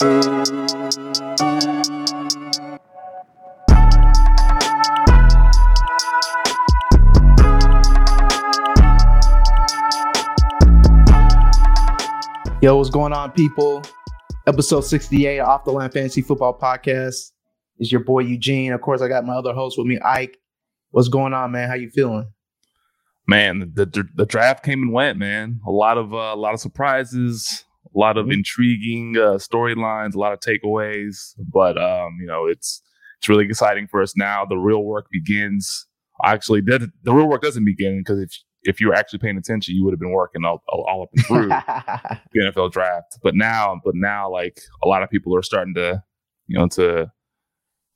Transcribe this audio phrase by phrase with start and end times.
[0.00, 0.06] Yo,
[12.76, 13.82] what's going on, people?
[14.46, 17.32] Episode 68 Off the Line Fantasy Football Podcast.
[17.78, 18.72] Is your boy Eugene.
[18.72, 20.38] Of course, I got my other host with me, Ike.
[20.92, 21.68] What's going on, man?
[21.68, 22.32] How you feeling?
[23.26, 25.60] Man, the the, the draft came and went, man.
[25.66, 28.32] A lot of uh, a lot of surprises, a lot of mm-hmm.
[28.32, 31.34] intriguing uh, storylines, a lot of takeaways.
[31.38, 32.82] But um, you know, it's
[33.18, 34.44] it's really exciting for us now.
[34.44, 35.86] The real work begins.
[36.24, 39.74] Actually, the, the real work doesn't begin because if if you were actually paying attention,
[39.74, 41.48] you would have been working all, all, all up and through
[42.32, 43.18] the NFL draft.
[43.22, 46.02] But now, but now, like a lot of people are starting to,
[46.46, 47.10] you know, to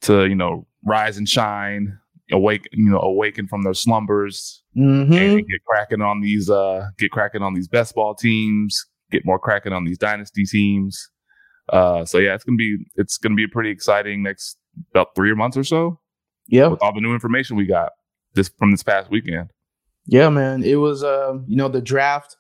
[0.03, 1.99] to you know rise and shine,
[2.33, 5.13] awake, you know, awaken from their slumbers mm-hmm.
[5.13, 9.39] and get cracking on these, uh, get cracking on these best ball teams, get more
[9.39, 11.09] cracking on these dynasty teams.
[11.73, 14.59] Uh, so yeah, it's gonna be it's gonna be a pretty exciting next
[14.91, 15.99] about three months or so.
[16.47, 17.93] Yeah, with all the new information we got
[18.35, 19.51] this from this past weekend.
[20.07, 20.63] Yeah, man.
[20.63, 22.37] It was uh, you know, the draft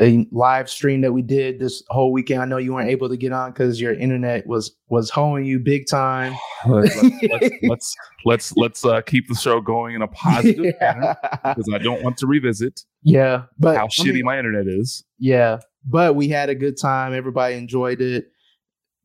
[0.00, 2.42] a live stream that we did this whole weekend.
[2.42, 5.60] I know you weren't able to get on because your internet was was hoeing you
[5.60, 6.34] big time.
[6.68, 10.72] let's let's let's let's, let's uh, keep the show going in a positive yeah.
[10.80, 12.84] manner because I don't want to revisit.
[13.02, 15.04] Yeah, but how I shitty mean, my internet is.
[15.18, 17.14] Yeah, but we had a good time.
[17.14, 18.26] Everybody enjoyed it.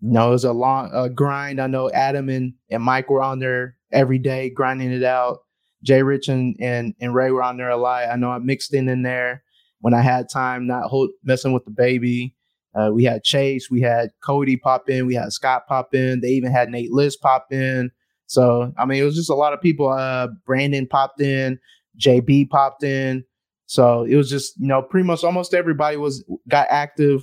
[0.01, 1.59] You know, it was a long uh, grind.
[1.59, 5.39] I know Adam and, and Mike were on there every day grinding it out.
[5.83, 8.09] Jay Rich and, and, and Ray were on there a lot.
[8.09, 9.43] I know I mixed in in there
[9.79, 12.35] when I had time, not hold, messing with the baby.
[12.75, 16.21] Uh, we had Chase, we had Cody pop in, we had Scott pop in.
[16.21, 17.91] They even had Nate Liz pop in.
[18.27, 19.89] So I mean, it was just a lot of people.
[19.89, 21.59] Uh, Brandon popped in,
[21.99, 23.25] JB popped in.
[23.69, 27.21] So it was just you know pretty much almost everybody was got active.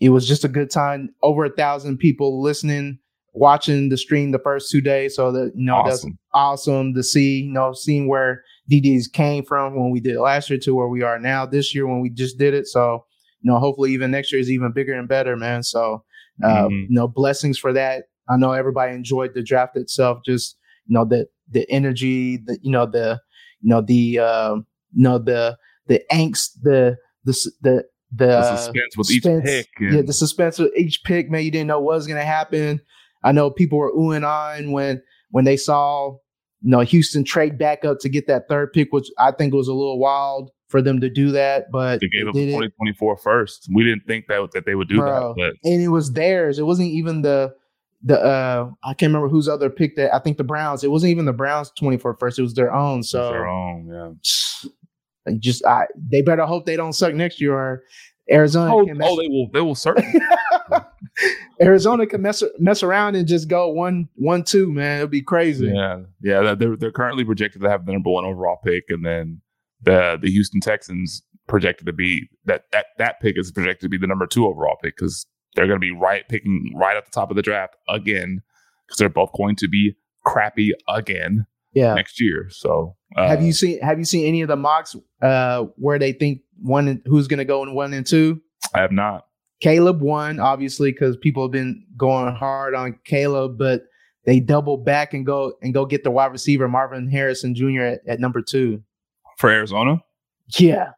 [0.00, 1.10] It was just a good time.
[1.22, 2.98] Over a thousand people listening
[3.34, 5.14] watching the stream the first two days.
[5.14, 6.10] So that you know awesome.
[6.10, 7.42] that's awesome to see.
[7.42, 11.02] You know, seeing where DDs came from when we did last year to where we
[11.02, 12.66] are now this year when we just did it.
[12.66, 13.04] So
[13.42, 15.62] you know, hopefully even next year is even bigger and better, man.
[15.62, 16.02] So
[16.42, 16.74] uh, mm-hmm.
[16.74, 18.04] you know, blessings for that.
[18.30, 20.20] I know everybody enjoyed the draft itself.
[20.24, 23.20] Just you know the the energy, the you know the
[23.60, 24.56] you know the uh,
[24.96, 29.68] you know the the angst, the the the the, the suspense with suspense, each pick.
[29.78, 29.94] And...
[29.94, 31.44] Yeah, the suspense with each pick, man.
[31.44, 32.80] You didn't know what was gonna happen.
[33.22, 36.16] I know people were oohing on when when they saw
[36.62, 39.68] you know Houston trade back up to get that third pick, which I think was
[39.68, 41.66] a little wild for them to do that.
[41.70, 43.68] But they gave up the 2024 first.
[43.72, 46.58] We didn't think that that they would do Bro, that, but and it was theirs.
[46.58, 47.54] It wasn't even the
[48.02, 50.84] the uh I can't remember whose other pick that I think the Browns.
[50.84, 52.38] It wasn't even the Browns 24 first.
[52.38, 53.02] It was their own.
[53.02, 54.70] So their own, yeah.
[55.38, 57.82] Just I they better hope they don't suck next year or
[58.30, 58.74] Arizona.
[58.74, 59.48] Oh, mess- oh they will.
[59.52, 60.20] They will certainly.
[61.60, 64.72] Arizona can mess mess around and just go one one two.
[64.72, 65.72] Man, it'd be crazy.
[65.74, 66.54] Yeah, yeah.
[66.54, 69.40] They're they're currently projected to have the number one overall pick, and then
[69.82, 73.98] the the Houston Texans projected to be that that that pick is projected to be
[73.98, 77.10] the number two overall pick because they're going to be right picking right at the
[77.10, 78.42] top of the draft again
[78.86, 81.46] because they're both going to be crappy again.
[81.72, 81.92] Yeah.
[81.92, 82.46] next year.
[82.48, 86.12] So uh, have you seen have you seen any of the mocks uh, where they
[86.12, 88.40] think one who's going to go in one and two?
[88.74, 89.26] I have not.
[89.60, 93.82] Caleb won, obviously, because people have been going hard on Caleb, but
[94.24, 97.80] they double back and go and go get the wide receiver Marvin Harrison Jr.
[97.80, 98.82] at, at number two
[99.38, 100.02] for Arizona.
[100.58, 100.90] Yeah,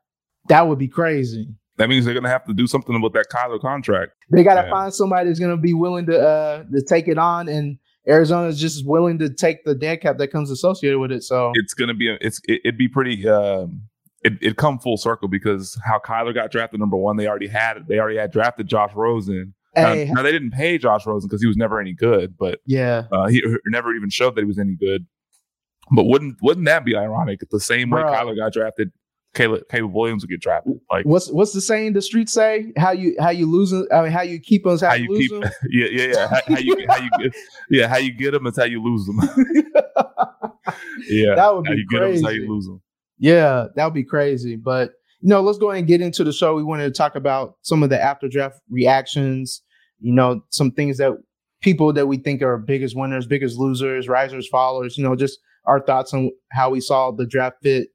[0.49, 1.49] that would be crazy.
[1.77, 4.13] That means they're gonna have to do something with that Kyler contract.
[4.31, 7.49] They got to find somebody that's gonna be willing to uh to take it on,
[7.49, 11.23] and Arizona is just willing to take the dead cap that comes associated with it.
[11.23, 13.29] So it's gonna be a, it's it, would be pretty.
[13.29, 13.83] Um,
[14.25, 17.87] it it come full circle because how Kyler got drafted number one, they already had
[17.87, 19.55] they already had drafted Josh Rosen.
[19.75, 20.07] Hey.
[20.07, 23.05] Now, now, they didn't pay Josh Rosen because he was never any good, but yeah,
[23.13, 25.07] uh, he never even showed that he was any good.
[25.95, 27.41] But wouldn't wouldn't that be ironic?
[27.51, 28.13] The same way Bro.
[28.13, 28.91] Kyler got drafted,
[29.35, 30.81] Caleb, Caleb Williams would get drafted.
[30.91, 32.73] Like what's what's the saying the streets say?
[32.77, 33.87] How you how you losing?
[33.93, 34.81] I mean, how you keep us?
[34.81, 35.31] How, how you, keep?
[35.31, 35.43] Them?
[35.71, 36.29] Yeah, yeah, yeah.
[36.29, 37.37] How, how, you how you get?
[37.71, 39.19] Yeah, how you get them is how you lose them.
[41.09, 41.91] yeah, that would be how you crazy.
[41.91, 42.83] Get them how you lose them.
[43.19, 44.57] Yeah, that would be crazy.
[44.57, 46.55] But you know, let's go ahead and get into the show.
[46.55, 49.63] We wanted to talk about some of the after draft reactions.
[50.01, 51.13] You know, some things that
[51.61, 54.97] people that we think are biggest winners, biggest losers, risers, followers.
[54.97, 57.89] You know, just our thoughts on how we saw the draft fit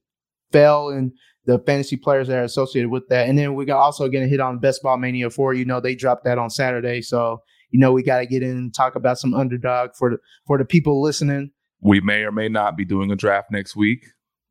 [0.54, 1.12] fell and
[1.46, 3.28] the fantasy players that are associated with that.
[3.28, 5.54] And then we got also going to hit on Best Ball Mania 4.
[5.56, 7.02] You know, they dropped that on Saturday.
[7.02, 7.42] So,
[7.72, 10.18] you know, we got to get in and talk about some underdog for the,
[10.48, 11.52] for the people listening.
[11.82, 14.06] We may or may not be doing a draft next week.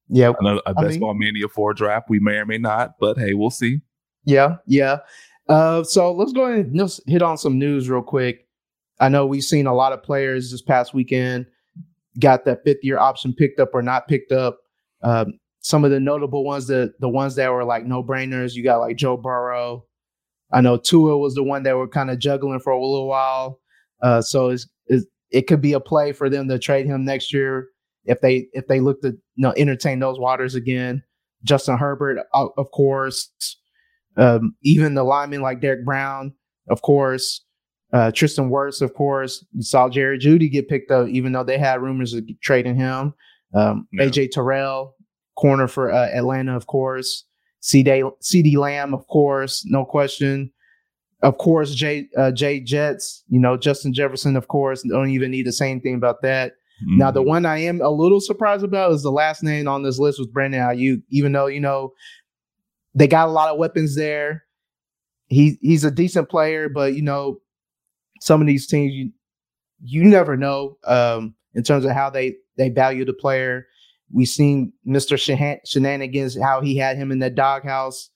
[0.09, 0.33] Yeah.
[0.39, 2.11] Another, a Best mean, Ball Mania 4 draft.
[2.11, 3.81] We may or may not, but hey, we'll see.
[4.25, 4.57] Yeah.
[4.67, 4.99] Yeah.
[5.49, 8.47] Uh, so let's go ahead and just hit on some news real quick.
[9.01, 11.47] I know we've seen a lot of players this past weekend
[12.19, 14.59] got that fifth year option picked up or not picked up.
[15.03, 18.63] Um, some of the notable ones that the ones that were like no brainers, you
[18.63, 19.87] got like Joe Burrow.
[20.53, 23.59] I know Tua was the one that were kind of juggling for a little while.
[24.03, 27.33] Uh, so it's, it's, it could be a play for them to trade him next
[27.33, 27.69] year
[28.05, 31.03] if they if they look to you know entertain those waters again.
[31.45, 33.31] Justin Herbert, of course.
[34.17, 36.35] Um, even the linemen like Derek Brown,
[36.69, 37.45] of course.
[37.93, 39.45] Uh, Tristan Wirfs, of course.
[39.53, 43.13] You saw Jerry Jeudy get picked up, even though they had rumors of trading him.
[43.55, 44.05] Um, yeah.
[44.05, 44.95] AJ Terrell,
[45.43, 47.25] corner for uh, Atlanta, of course.
[47.63, 50.53] CeeDee, CeeDee Lamb, of course, no question.
[51.23, 54.83] Of course, Jay, uh, Jay Jets, you know, Justin Jefferson, of course.
[54.89, 56.53] Don't even need to say anything about that.
[56.83, 56.99] Mm-hmm.
[56.99, 57.29] Now, the mm-hmm.
[57.29, 60.29] one I am a little surprised about is the last name on this list was
[60.29, 61.93] Brandon Aiyuk, even though, you know,
[62.95, 64.45] they got a lot of weapons there.
[65.29, 67.39] He he's a decent player, but you know,
[68.21, 69.11] some of these teams you
[69.83, 73.67] you never know um, in terms of how they they value the player.
[74.13, 75.19] We've seen Mr.
[75.65, 78.11] Shenanigans how he had him in the doghouse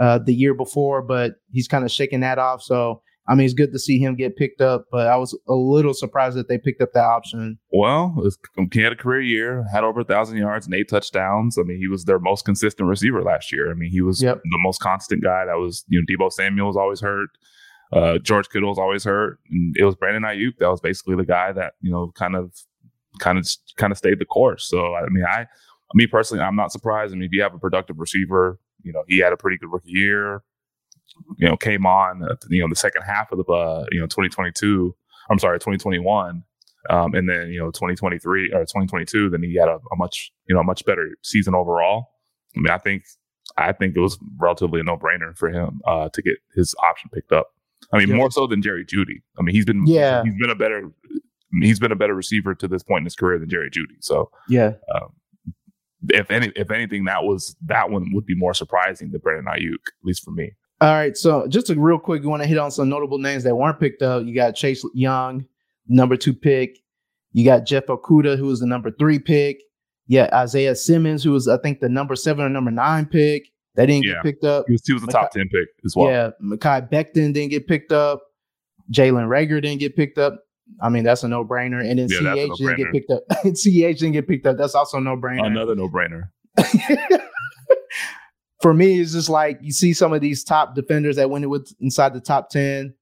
[0.00, 2.62] uh, the year before, but he's kind of shaking that off.
[2.62, 5.54] So I mean, it's good to see him get picked up, but I was a
[5.54, 7.58] little surprised that they picked up that option.
[7.70, 8.16] Well,
[8.72, 11.56] he had a career year, had over a thousand yards and eight touchdowns.
[11.56, 13.70] I mean, he was their most consistent receiver last year.
[13.70, 14.40] I mean, he was yep.
[14.42, 15.44] the most constant guy.
[15.46, 17.28] That was, you know, Deebo Samuel was always hurt.
[17.92, 21.52] Uh, George Kittle's always hurt, and it was Brandon Aiyuk that was basically the guy
[21.52, 22.50] that you know kind of,
[23.18, 24.68] kind of, kind of stayed the course.
[24.68, 25.46] So I mean, I,
[25.94, 27.12] me personally, I'm not surprised.
[27.12, 29.70] I mean, if you have a productive receiver, you know, he had a pretty good
[29.70, 30.42] rookie year.
[31.36, 34.06] You know, came on, uh, you know, the second half of the, uh, you know,
[34.06, 34.94] 2022.
[35.30, 36.42] I'm sorry, 2021.
[36.90, 40.54] Um, and then you know 2023 or 2022 then he had a, a, much you
[40.56, 42.08] know a much better season overall
[42.56, 43.04] i mean i think
[43.56, 47.30] i think it was relatively a no-brainer for him uh, to get his option picked
[47.30, 47.52] up
[47.92, 48.16] I mean, yeah.
[48.16, 49.22] more so than Jerry Jeudy.
[49.38, 50.90] I mean, he's been yeah he's been a better
[51.60, 53.96] he's been a better receiver to this point in his career than Jerry Jeudy.
[54.00, 54.72] So yeah.
[54.94, 55.12] Um,
[56.08, 59.74] if any, if anything, that was that one would be more surprising than Brandon Aiyuk,
[59.74, 60.52] at least for me.
[60.80, 63.44] All right, so just a real quick, you want to hit on some notable names
[63.44, 64.24] that weren't picked up.
[64.24, 65.46] You got Chase Young,
[65.86, 66.78] number two pick.
[67.30, 69.62] You got Jeff Okudah, who was the number three pick.
[70.08, 73.52] Yeah, Isaiah Simmons, who was I think the number seven or number nine pick.
[73.74, 74.14] That didn't yeah.
[74.14, 74.64] get picked up.
[74.66, 76.10] He was, he was a top 10 pick as well.
[76.10, 76.30] Yeah.
[76.42, 78.20] Mekhi Becton didn't get picked up.
[78.90, 80.42] Jalen Reagor didn't get picked up.
[80.80, 81.80] I mean, that's a no brainer.
[81.88, 83.22] And then yeah, CH didn't get picked up.
[83.54, 84.56] CH didn't get picked up.
[84.56, 85.46] That's also no brainer.
[85.46, 86.30] Another no brainer.
[88.60, 91.72] For me, it's just like you see some of these top defenders that went with
[91.80, 92.94] inside the top 10.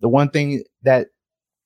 [0.00, 1.08] The one thing that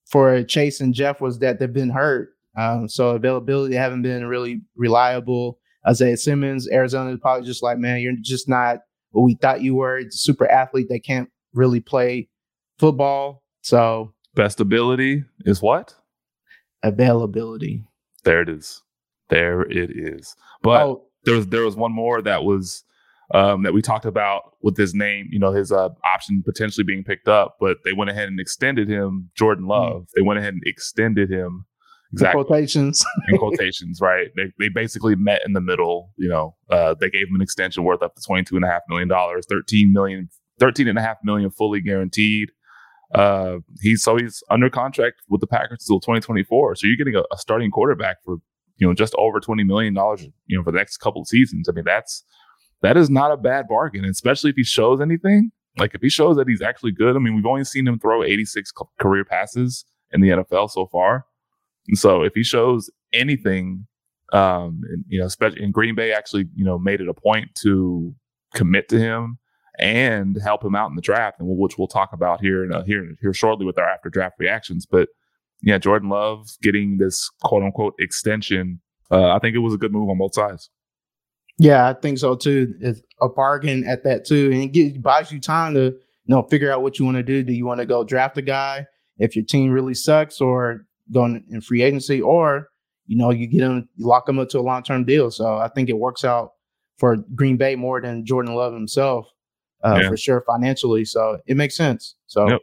[0.08, 2.30] for Chase and Jeff was that they've been hurt.
[2.56, 5.58] Um, so availability haven't been really reliable.
[5.86, 8.78] Isaiah Simmons, Arizona is probably just like, man, you're just not
[9.12, 9.98] what we thought you were.
[9.98, 12.28] It's a super athlete that can't really play
[12.78, 13.42] football.
[13.62, 15.94] So best ability is what?
[16.82, 17.84] Availability.
[18.25, 18.82] There it is.
[19.28, 20.36] There it is.
[20.62, 21.04] But oh.
[21.25, 22.84] there was there was one more that was
[23.34, 27.04] um, that we talked about with his name, you know, his uh, option potentially being
[27.04, 29.69] picked up, but they went ahead and extended him, Jordan mm.
[29.69, 30.02] Love.
[30.02, 30.06] Mm.
[30.16, 31.66] They went ahead and extended him
[32.12, 32.40] Exactly.
[32.40, 33.04] In quotations.
[33.28, 34.28] in quotations, right?
[34.36, 36.12] They, they basically met in the middle.
[36.16, 40.28] You know, uh, they gave him an extension worth up to $22.5 million, $13 million,
[40.60, 42.50] $13.5 million fully guaranteed.
[43.14, 46.76] Uh, he's so he's under contract with the Packers until 2024.
[46.76, 48.37] So you're getting a, a starting quarterback for,
[48.76, 49.94] you know, just over $20 million,
[50.47, 51.68] you know, for the next couple of seasons.
[51.68, 52.23] I mean, that's,
[52.82, 55.50] that is not a bad bargain, especially if he shows anything.
[55.78, 57.16] Like if he shows that he's actually good.
[57.16, 61.25] I mean, we've only seen him throw 86 career passes in the NFL so far.
[61.87, 63.87] And so if he shows anything,
[64.32, 67.54] um, and, you know, especially in Green Bay, actually, you know, made it a point
[67.62, 68.14] to
[68.54, 69.38] commit to him
[69.78, 72.85] and help him out in the draft, and which we'll talk about here in, uh,
[72.85, 74.87] here here shortly with our after draft reactions.
[74.87, 75.08] But
[75.62, 78.80] yeah, Jordan Love getting this quote unquote extension,
[79.11, 80.70] uh, I think it was a good move on both sides.
[81.58, 82.75] Yeah, I think so too.
[82.80, 85.94] It's a bargain at that too, and it gives, buys you time to you
[86.26, 87.42] know figure out what you want to do.
[87.42, 88.87] Do you want to go draft a guy
[89.18, 92.68] if your team really sucks, or going in free agency, or
[93.08, 95.30] you know, you get him, lock him up to a long term deal.
[95.30, 96.52] So I think it works out
[96.99, 99.26] for Green Bay more than Jordan Love himself,
[99.85, 100.08] uh, yeah.
[100.08, 101.04] for sure financially.
[101.04, 102.14] So it makes sense.
[102.26, 102.61] So yep.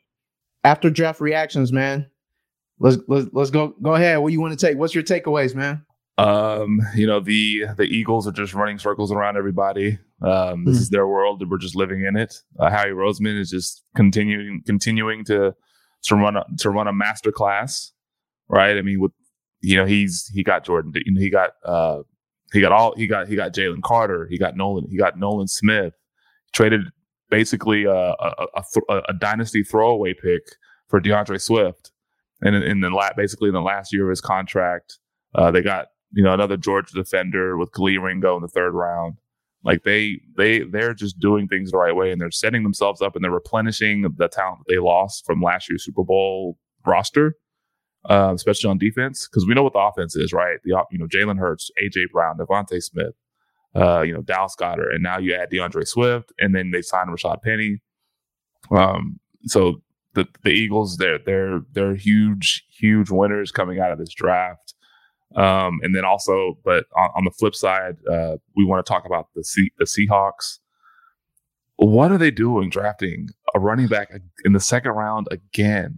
[0.63, 2.10] after draft reactions, man,
[2.79, 4.19] let's let's let's go go ahead.
[4.19, 4.77] What you want to take?
[4.77, 5.86] What's your takeaways, man?
[6.17, 10.00] Um, you know, the the Eagles are just running circles around everybody.
[10.22, 10.81] Um, this mm.
[10.81, 12.36] is their world, and we're just living in it.
[12.57, 15.53] Uh, Howie Roseman is just continuing continuing to
[16.03, 17.91] to run a, to run a master class
[18.48, 18.77] right?
[18.77, 19.12] I mean, with
[19.62, 22.01] you know, he's he got Jordan, you know, he got uh
[22.53, 25.48] he got all he got he got Jalen Carter, he got Nolan, he got Nolan
[25.48, 25.93] Smith,
[26.53, 26.81] traded
[27.29, 30.44] basically a a, a, a, a dynasty throwaway pick
[30.88, 31.91] for D'Andre Swift,
[32.41, 35.00] and in, in the la- basically in the last year of his contract,
[35.34, 39.17] uh, they got you know another Georgia defender with Kelee Ringo in the third round.
[39.63, 43.15] Like they they they're just doing things the right way, and they're setting themselves up,
[43.15, 47.36] and they're replenishing the talent that they lost from last year's Super Bowl roster,
[48.08, 50.60] uh, especially on defense, because we know what the offense is, right?
[50.63, 53.15] The you know Jalen Hurts, AJ Brown, DeVonta Smith,
[53.75, 57.10] uh, you know Dallas Goedert, and now you add D'Andre Swift, and then they signed
[57.10, 57.82] Rashad Penny.
[58.72, 59.82] Um, so
[60.13, 64.74] the the Eagles, they're they're they're huge huge winners coming out of this draft.
[65.36, 69.05] Um, and then also, but on, on the flip side, uh, we want to talk
[69.05, 70.60] about the C- the Seahawks.
[71.77, 74.10] What are they doing drafting a running back
[74.46, 75.98] in the second round again?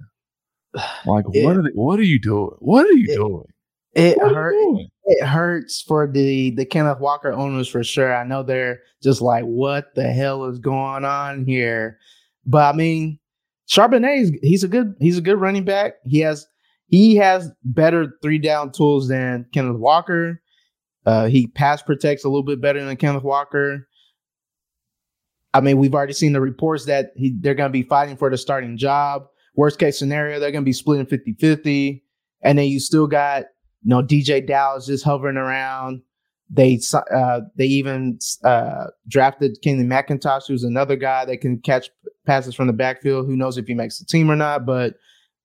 [1.06, 1.70] Like, it, what are they?
[1.74, 2.52] What are you doing?
[2.60, 3.46] What are you it, doing?
[3.94, 4.90] It hurts.
[5.08, 8.14] It hurts for the the Kenneth Walker owners for sure.
[8.16, 11.98] I know they're just like, what the hell is going on here?
[12.46, 13.20] But I mean,
[13.70, 15.94] Charbonnet he's a good he's a good running back.
[16.06, 16.46] He has
[16.88, 20.42] he has better three down tools than Kenneth Walker.
[21.06, 23.88] Uh, he pass protects a little bit better than Kenneth Walker.
[25.54, 28.30] I mean, we've already seen the reports that he, they're going to be fighting for
[28.30, 29.26] the starting job.
[29.56, 32.04] Worst case scenario, they're going to be splitting 50 50.
[32.42, 33.46] And then you still got,
[33.88, 36.02] you know, DeeJay Dallas just hovering around.
[36.50, 41.90] They uh, they even uh, drafted Kenny McIntosh, who's another guy that can catch
[42.26, 43.28] passes from the backfield.
[43.28, 44.66] Who knows if he makes the team or not?
[44.66, 44.96] But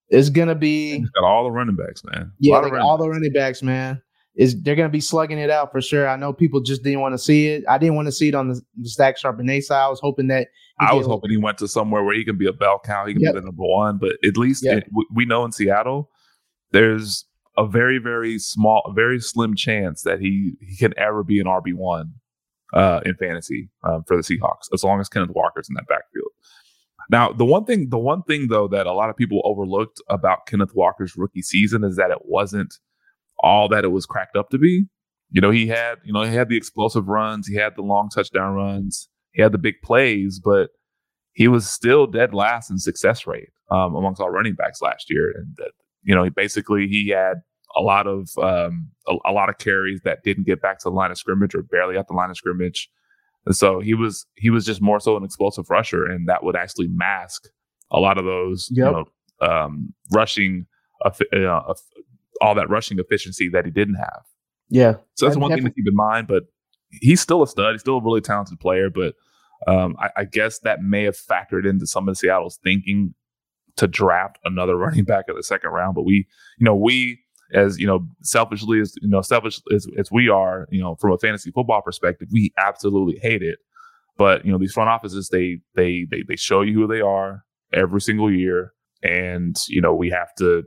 [0.09, 2.33] it's gonna be He's got all the running backs, man.
[2.41, 4.03] Yeah, all, the running, all the running backs, man.
[4.35, 6.09] Is they're gonna be slugging it out for sure.
[6.09, 7.63] I know people just didn't want to see it.
[7.69, 9.85] I didn't want to see it on the, the Zach Charbonnet side.
[9.85, 10.49] I was hoping that
[10.81, 13.07] I was hoping he went to somewhere where he can be a bell cow.
[13.07, 13.35] He can yep.
[13.35, 13.99] be the number one.
[13.99, 14.79] But at least yep.
[14.79, 16.11] it, we know in Seattle,
[16.73, 17.25] there's
[17.57, 21.75] a very very small, very slim chance that he he can ever be an RB
[21.75, 22.15] one
[22.73, 26.31] uh, in fantasy um, for the Seahawks as long as Kenneth Walker's in that backfield.
[27.11, 30.47] Now, the one thing, the one thing though that a lot of people overlooked about
[30.47, 32.75] Kenneth Walker's rookie season is that it wasn't
[33.41, 34.87] all that it was cracked up to be.
[35.31, 38.09] You know, he had, you know, he had the explosive runs, he had the long
[38.09, 40.71] touchdown runs, he had the big plays, but
[41.33, 45.33] he was still dead last in success rate um, amongst all running backs last year.
[45.35, 47.43] And that, you know, he basically he had
[47.77, 50.95] a lot of um, a, a, lot of carries that didn't get back to the
[50.95, 52.91] line of scrimmage or barely at the line of scrimmage.
[53.47, 56.57] And so he was he was just more so an explosive rusher, and that would
[56.57, 57.49] actually mask
[57.91, 58.87] a lot of those yep.
[58.87, 59.05] you know
[59.47, 60.67] um, rushing
[61.05, 61.75] uh, uh,
[62.41, 64.23] all that rushing efficiency that he didn't have.
[64.69, 64.95] Yeah.
[65.15, 66.29] So that's one thing to keep in mind.
[66.29, 66.45] But
[67.01, 67.75] he's still a stud.
[67.75, 68.91] He's still a really talented player.
[68.91, 69.15] But
[69.67, 73.15] um, I, I, guess that may have factored into some of Seattle's thinking
[73.77, 75.95] to draft another running back in the second round.
[75.95, 76.27] But we,
[76.59, 77.19] you know, we
[77.55, 81.13] as you know, selfishly as you know, selfish as, as we are, you know, from
[81.13, 83.59] a fantasy football perspective, we absolutely hate it.
[84.17, 87.45] But you know, these front offices, they they they they show you who they are
[87.73, 90.65] every single year, and you know, we have to.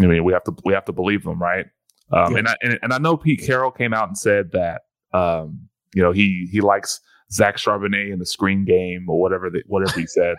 [0.00, 1.66] I mean, we have to we have to believe them, right?
[2.12, 2.38] Um, yes.
[2.38, 6.02] and, I, and and I know Pete Carroll came out and said that um, you
[6.02, 7.00] know he he likes
[7.32, 10.36] Zach Charbonnet in the screen game or whatever the, whatever he said.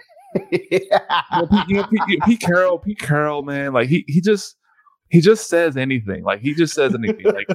[0.52, 1.22] Yeah.
[1.32, 4.56] you know, Pete, you know, Pete, Pete Carroll, Pete Carroll, man, like he he just
[5.10, 6.24] he just says anything.
[6.24, 7.26] Like he just says anything.
[7.26, 7.48] like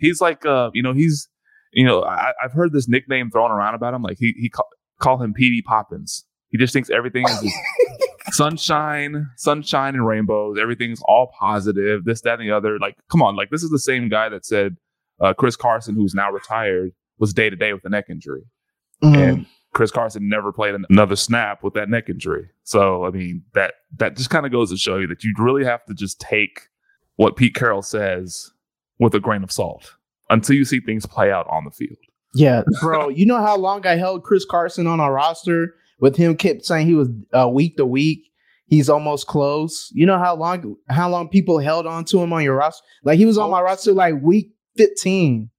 [0.00, 1.28] he's like, uh, you know, he's,
[1.72, 4.02] you know, I, have heard this nickname thrown around about him.
[4.02, 4.68] Like he he call,
[5.00, 6.24] call him Petey Poppins.
[6.48, 7.52] He just thinks everything is
[8.30, 10.58] sunshine, sunshine and rainbows.
[10.58, 12.04] Everything's all positive.
[12.04, 12.78] This, that, and the other.
[12.78, 13.36] Like, come on.
[13.36, 14.76] Like this is the same guy that said
[15.20, 18.44] uh, Chris Carson, who's now retired, was day to day with a neck injury,
[19.02, 19.14] mm-hmm.
[19.14, 19.46] and
[19.76, 22.48] Chris Carson never played another snap with that neck injury.
[22.64, 25.66] So I mean that that just kind of goes to show you that you really
[25.66, 26.68] have to just take
[27.16, 28.50] what Pete Carroll says
[28.98, 29.92] with a grain of salt
[30.30, 31.98] until you see things play out on the field.
[32.32, 33.10] Yeah, bro.
[33.10, 36.86] you know how long I held Chris Carson on our roster with him kept saying
[36.86, 38.32] he was uh, week to week.
[38.68, 39.90] He's almost close.
[39.92, 42.82] You know how long how long people held on to him on your roster?
[43.04, 45.50] Like he was on my roster like week 15.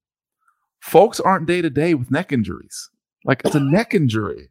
[0.79, 2.89] Folks aren't day to day with neck injuries.
[3.27, 4.49] Like it's a neck injury.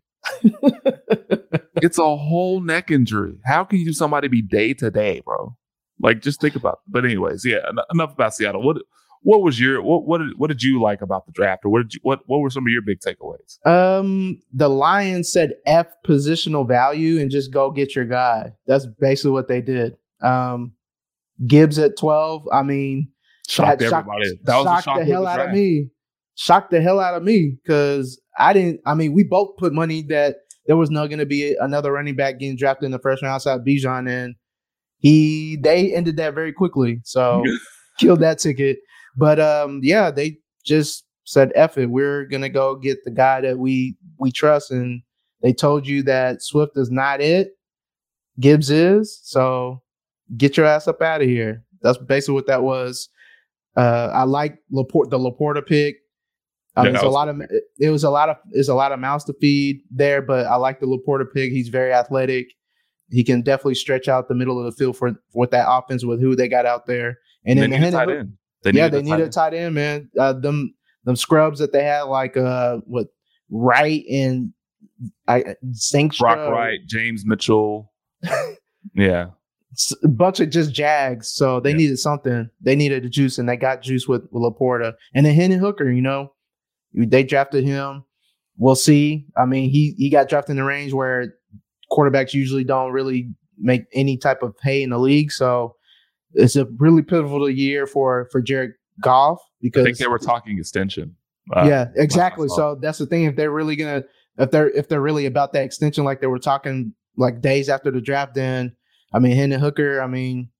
[1.76, 3.38] it's a whole neck injury.
[3.44, 5.56] How can you somebody be day to day, bro?
[6.00, 6.74] Like, just think about.
[6.74, 6.92] It.
[6.92, 7.68] But anyways, yeah.
[7.90, 8.62] Enough about Seattle.
[8.62, 8.76] What
[9.22, 11.82] what was your what what did, what did you like about the draft, or what
[11.82, 13.66] did you what what were some of your big takeaways?
[13.66, 18.52] Um, the Lions said f positional value and just go get your guy.
[18.66, 19.96] That's basically what they did.
[20.20, 20.72] Um,
[21.46, 22.46] Gibbs at twelve.
[22.52, 23.08] I mean,
[23.48, 24.28] shocked that everybody.
[24.28, 25.90] Shocked, that was shocked shock the hell out of me.
[26.34, 28.80] Shocked the hell out of me because I didn't.
[28.86, 32.16] I mean, we both put money that there was not going to be another running
[32.16, 34.34] back getting drafted in the first round outside Bijan, and
[34.98, 37.00] he they ended that very quickly.
[37.04, 37.42] So
[37.98, 38.78] killed that ticket.
[39.16, 43.58] But um, yeah, they just said, "F it, we're gonna go get the guy that
[43.58, 45.02] we we trust," and
[45.42, 47.52] They told you that Swift is not it.
[48.40, 49.20] Gibbs is.
[49.22, 49.82] So
[50.36, 51.62] get your ass up out of here.
[51.82, 53.08] That's basically what that was.
[53.76, 55.96] Uh, I like Laporta, the Laporta pick.
[56.76, 57.40] I mean, it's a lot of
[57.78, 60.56] it was a lot of it's a lot of mouths to feed there, but I
[60.56, 61.52] like the Laporta pig.
[61.52, 62.48] He's very athletic.
[63.10, 66.20] He can definitely stretch out the middle of the field for with that offense with
[66.20, 67.18] who they got out there.
[67.46, 68.32] And they then need a tight end.
[68.62, 70.10] They yeah, they need a tight end, man.
[70.18, 73.06] Uh, them them scrubs that they had, like uh, what
[73.50, 74.52] Wright and
[75.28, 77.92] I Saint Brock Wright, James Mitchell.
[78.94, 79.26] yeah,
[80.02, 81.28] a bunch of just Jags.
[81.28, 81.76] So they yeah.
[81.76, 82.50] needed something.
[82.60, 85.90] They needed the juice, and they got juice with, with Laporta and then Hendon Hooker.
[85.90, 86.32] You know,
[86.94, 88.04] they drafted him.
[88.58, 89.26] We'll see.
[89.36, 91.34] I mean, he he got drafted in the range where
[91.90, 93.28] quarterbacks usually don't really
[93.58, 95.32] make any type of pay in the league.
[95.32, 95.76] So
[96.34, 100.58] it's a really pivotal year for for Jared Goff because I think they were talking
[100.58, 101.16] extension.
[101.54, 102.48] Uh, yeah, exactly.
[102.48, 103.24] So that's the thing.
[103.24, 104.04] If they're really gonna,
[104.38, 107.90] if they're if they're really about that extension, like they were talking like days after
[107.90, 108.74] the draft, then
[109.12, 110.00] I mean, Hendon Hooker.
[110.00, 110.50] I mean,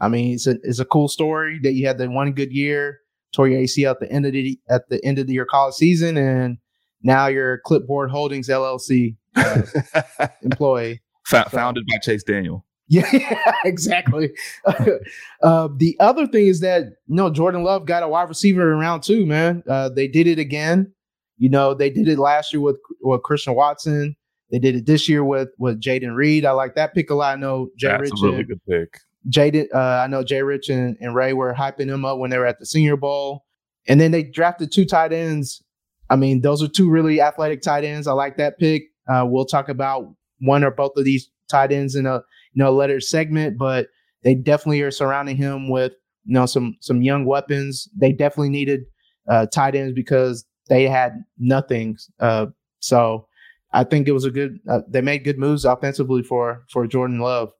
[0.00, 3.00] I mean, it's a it's a cool story that you had the one good year,
[3.32, 5.74] tore your AC at the end of the at the end of the, your college
[5.74, 6.58] season, and
[7.02, 9.62] now you're Clipboard Holdings LLC uh,
[10.42, 12.64] employee, F- so, founded by Chase Daniel.
[12.88, 14.32] Yeah, exactly.
[15.42, 18.78] uh, the other thing is that you know Jordan Love got a wide receiver in
[18.78, 19.24] round two.
[19.24, 20.92] Man, uh, they did it again.
[21.38, 24.14] You know they did it last year with with Christian Watson.
[24.50, 26.44] They did it this year with with Jayden Reed.
[26.44, 27.38] I like that pick a lot.
[27.38, 29.00] I know Jay That's Rich a really and, good pick.
[29.28, 32.38] Jayden, uh, I know Jay Rich and, and Ray were hyping him up when they
[32.38, 33.44] were at the Senior Bowl,
[33.86, 35.62] and then they drafted two tight ends.
[36.10, 38.06] I mean, those are two really athletic tight ends.
[38.06, 38.84] I like that pick.
[39.08, 40.04] Uh, we'll talk about
[40.40, 42.16] one or both of these tight ends in a
[42.52, 43.86] you know later segment, but
[44.22, 45.92] they definitely are surrounding him with
[46.24, 47.88] you know some some young weapons.
[47.98, 48.82] They definitely needed
[49.28, 51.96] uh, tight ends because they had nothing.
[52.20, 52.46] Uh,
[52.80, 53.26] so
[53.72, 54.58] I think it was a good.
[54.68, 57.52] Uh, they made good moves offensively for for Jordan Love.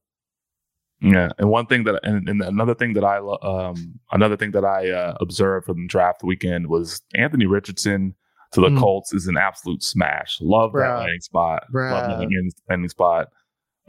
[1.03, 4.65] Yeah, and one thing that and, and another thing that I um another thing that
[4.65, 8.15] I uh, observed from the draft weekend was Anthony Richardson
[8.53, 8.79] to the mm.
[8.79, 10.39] Colts is an absolute smash.
[10.41, 10.83] Love Bruh.
[10.83, 11.65] that landing spot.
[11.75, 11.91] Bruh.
[11.91, 13.29] Love that landing spot.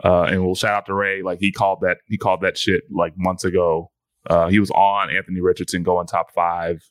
[0.03, 1.21] Uh, and we'll shout out to Ray.
[1.21, 3.91] Like he called that he called that shit like months ago.
[4.27, 6.81] Uh, he was on Anthony Richardson going top five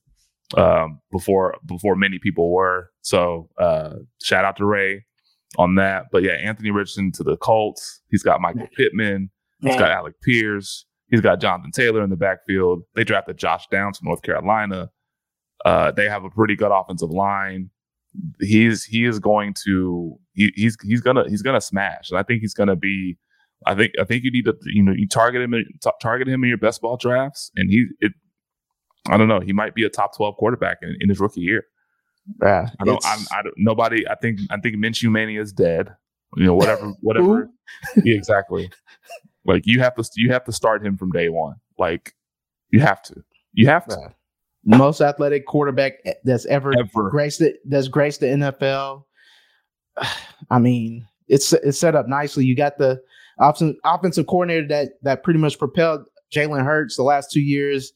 [0.57, 2.91] um, before before many people were.
[3.01, 5.05] So uh, shout out to Ray
[5.59, 6.07] on that.
[6.13, 8.03] But yeah, Anthony Richardson to the Colts.
[8.09, 9.31] He's got Michael Pittman.
[9.63, 10.87] He's got Alec Pierce.
[11.09, 12.83] He's got Jonathan Taylor in the backfield.
[12.95, 14.91] They drafted Josh Downs from North Carolina.
[15.65, 17.71] Uh, they have a pretty good offensive line.
[18.41, 22.41] He's he is going to he, he's he's gonna he's gonna smash, and I think
[22.41, 23.17] he's gonna be.
[23.65, 26.43] I think I think you need to you know you target him t- target him
[26.43, 28.13] in your best ball drafts, and he it.
[29.09, 29.41] I don't know.
[29.41, 31.65] He might be a top twelve quarterback in, in his rookie year.
[32.43, 33.05] Yeah, I don't.
[33.05, 33.55] I'm, I don't.
[33.57, 34.07] Nobody.
[34.09, 34.41] I think.
[34.51, 35.95] I think Minshew Mania is dead.
[36.37, 36.93] You know, whatever.
[37.01, 37.51] Whatever.
[37.97, 38.71] yeah, exactly.
[39.45, 40.09] Like you have to.
[40.15, 41.57] You have to start him from day one.
[41.79, 42.15] Like
[42.71, 43.23] you have to.
[43.53, 43.97] You have to.
[44.65, 44.79] Yeah.
[44.79, 47.11] Most athletic quarterback that's ever, ever.
[47.11, 47.57] graced it.
[47.65, 49.05] That's graced the NFL.
[50.51, 52.45] I mean, it's it's set up nicely.
[52.45, 53.01] You got the
[53.39, 57.93] offensive offensive coordinator that that pretty much propelled Jalen Hurts the last two years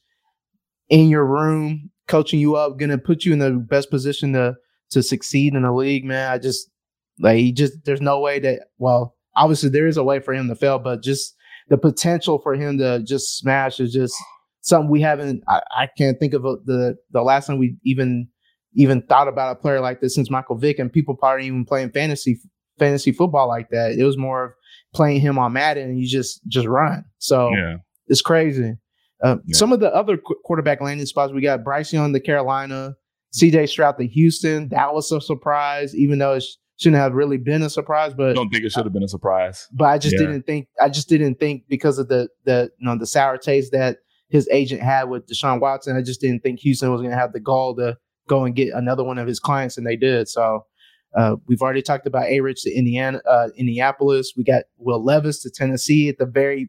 [0.88, 4.54] in your room coaching you up, gonna put you in the best position to
[4.90, 6.32] to succeed in the league, man.
[6.32, 6.70] I just
[7.18, 10.48] like he just there's no way that well, obviously there is a way for him
[10.48, 11.35] to fail, but just
[11.68, 14.14] the potential for him to just smash is just
[14.60, 18.28] something we haven't I, I can't think of a, the the last time we even
[18.74, 21.90] even thought about a player like this since Michael Vick and people probably even playing
[21.90, 22.38] fantasy
[22.78, 23.92] fantasy football like that.
[23.92, 24.52] It was more of
[24.94, 27.04] playing him on Madden and you just just run.
[27.18, 27.76] So yeah.
[28.06, 28.74] it's crazy.
[29.24, 29.56] Uh, yeah.
[29.56, 32.94] Some of the other qu- quarterback landing spots we got Bryce Young to Carolina,
[33.32, 33.66] C.J.
[33.66, 34.68] Stroud the Houston.
[34.68, 38.14] That was a surprise, even though it sh- shouldn't have really been a surprise.
[38.14, 39.66] But I don't think it should have been a surprise.
[39.72, 40.26] But I just yeah.
[40.26, 40.68] didn't think.
[40.80, 44.48] I just didn't think because of the the you know the sour taste that his
[44.50, 45.96] agent had with Deshaun Watson.
[45.96, 47.96] I just didn't think Houston was going to have the gall to
[48.28, 50.28] go and get another one of his clients, and they did.
[50.28, 50.66] So.
[51.16, 52.40] Uh, we've already talked about A.
[52.40, 54.34] Rich to Indiana, uh, Indianapolis.
[54.36, 56.68] We got Will Levis to Tennessee at the very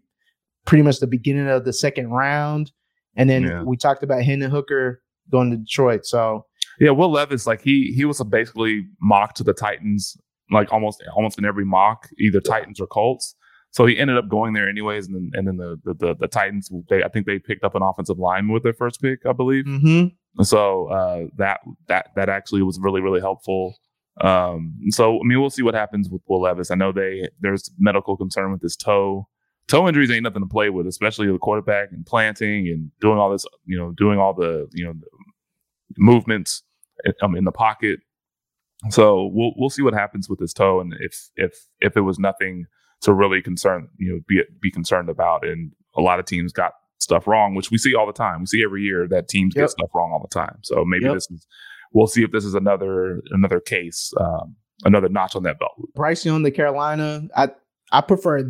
[0.67, 2.71] pretty much the beginning of the second round.
[3.15, 3.63] And then yeah.
[3.63, 6.05] we talked about Hendon Hooker going to Detroit.
[6.05, 6.45] So
[6.79, 10.17] yeah, Will Levis, like he he was a basically mock to the Titans,
[10.51, 13.35] like almost almost in every mock, either Titans or Colts.
[13.71, 16.27] So he ended up going there anyways, and then and then the the, the, the
[16.27, 19.33] Titans, they I think they picked up an offensive lineman with their first pick, I
[19.33, 19.65] believe.
[19.65, 20.43] Mm-hmm.
[20.43, 23.75] So uh, that that that actually was really really helpful.
[24.21, 26.71] Um, so I mean, we'll see what happens with Will Levis.
[26.71, 29.27] I know they there's medical concern with his toe
[29.67, 33.31] toe injuries ain't nothing to play with, especially the quarterback and planting and doing all
[33.31, 34.93] this, you know, doing all the, you know,
[35.97, 36.63] movements
[37.21, 37.99] um, in the pocket.
[38.89, 42.19] So we'll we'll see what happens with his toe, and if if if it was
[42.19, 42.65] nothing
[43.01, 46.73] to really concern you know be be concerned about, and a lot of teams got
[46.99, 48.41] stuff wrong, which we see all the time.
[48.41, 49.63] We see every year that teams yep.
[49.63, 50.59] get stuff wrong all the time.
[50.63, 51.15] So maybe yep.
[51.15, 51.47] this is
[51.93, 55.73] we'll see if this is another another case, um, another notch on that belt.
[55.95, 57.49] Bryce Young, the Carolina, I
[57.91, 58.43] I prefer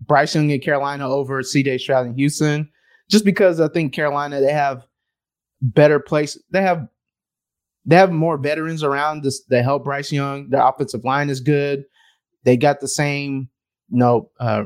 [0.00, 1.78] Bryce Young in Carolina over C.J.
[1.78, 2.70] Stroud in Houston,
[3.10, 4.86] just because I think Carolina they have
[5.62, 6.38] better place.
[6.50, 6.88] They have
[7.84, 10.50] they have more veterans around this that help Bryce Young.
[10.50, 11.84] Their offensive line is good.
[12.44, 13.48] They got the same,
[13.88, 14.64] you know, uh,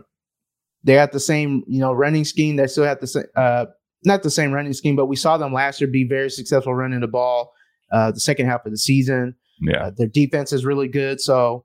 [0.83, 2.57] they got the same, you know, running scheme.
[2.57, 3.67] They still have the same, uh,
[4.05, 7.01] not the same running scheme, but we saw them last year be very successful running
[7.01, 7.53] the ball
[7.93, 9.35] uh, the second half of the season.
[9.61, 11.21] Yeah, uh, their defense is really good.
[11.21, 11.65] So,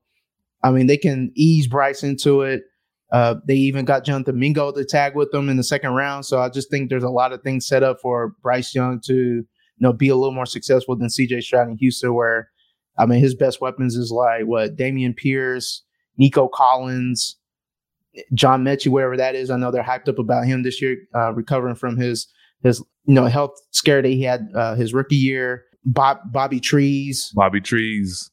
[0.63, 2.63] I mean, they can ease Bryce into it.
[3.11, 6.25] Uh, they even got Jonathan Mingo to tag with them in the second round.
[6.25, 9.45] So I just think there's a lot of things set up for Bryce Young to
[9.81, 12.51] you know, be a little more successful than CJ Stroud in Houston, where
[12.99, 15.83] I mean his best weapons is like what Dameon Pierce,
[16.17, 17.35] Nico Collins,
[18.35, 19.49] John Metchie, wherever that is.
[19.49, 22.27] I know they're hyped up about him this year, uh, recovering from his
[22.61, 25.63] his you know health scare that he had uh, his rookie year.
[25.83, 28.29] Bob, Bobby Trees, Bobby Trees.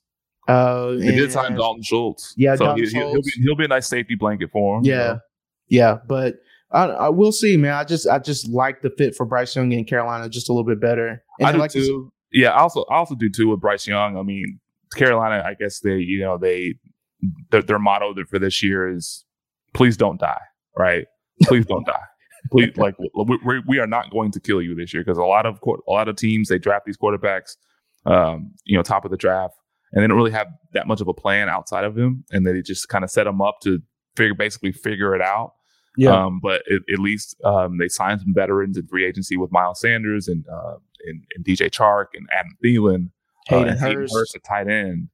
[0.48, 2.34] Uh, they did sign Dalton Schultz.
[2.36, 4.84] Yeah, so Dalton he, will be, he'll be a nice safety blanket for him.
[4.84, 5.20] Yeah, you know?
[5.68, 6.36] yeah, but
[6.70, 7.74] I, I will see, man.
[7.74, 10.66] I just I just like the fit for Bryce Young in Carolina just a little
[10.66, 11.22] bit better.
[11.38, 12.12] And I, do like too.
[12.32, 14.16] Yeah, I also I also do too with Bryce Young.
[14.16, 14.58] I mean,
[14.94, 15.42] Carolina.
[15.46, 16.74] I guess they you know they
[17.50, 19.24] their, their motto for this year is
[19.74, 20.40] please don't die.
[20.76, 21.06] Right?
[21.42, 21.94] Please don't die.
[22.52, 25.44] Please, like we, we are not going to kill you this year because a lot
[25.44, 27.56] of a lot of teams they draft these quarterbacks,
[28.06, 29.54] um, you know, top of the draft,
[29.92, 32.60] and they don't really have that much of a plan outside of him, and they
[32.62, 33.80] just kind of set them up to
[34.16, 35.52] figure basically figure it out.
[35.96, 36.10] Yeah.
[36.10, 39.80] Um, but it, at least um, they signed some veterans in free agency with Miles
[39.80, 43.10] Sanders and uh, and, and, DJ Chark and Adam Thielen,
[43.50, 44.14] uh, Hayden, uh, and Hurst.
[44.14, 45.08] Hurst at tight end,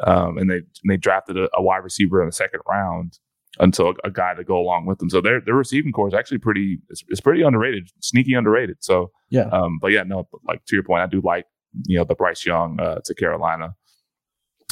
[0.00, 3.18] um, and they and they drafted a, a, wide receiver in the second round
[3.58, 5.10] until a, a, guy to go along with them.
[5.10, 8.78] So their their receiving core is actually pretty it's, it's pretty underrated, sneaky underrated.
[8.80, 11.46] So yeah, um, but yeah, no, like to your point, I do like
[11.86, 13.74] you know the Bryce Young uh, to Carolina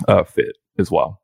[0.06, 1.20] uh, fit as well.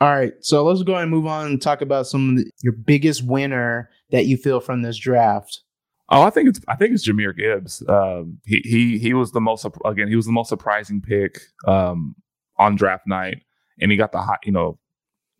[0.00, 2.72] All right, so let's go and move on and talk about some of the, your
[2.72, 5.62] biggest winner that you feel from this draft.
[6.08, 7.82] Oh, I think it's I think it's Jahmyr Gibbs.
[7.88, 12.16] Um, he he he was the most again he was the most surprising pick um,
[12.58, 13.42] on draft night,
[13.80, 14.78] and he got the high, you know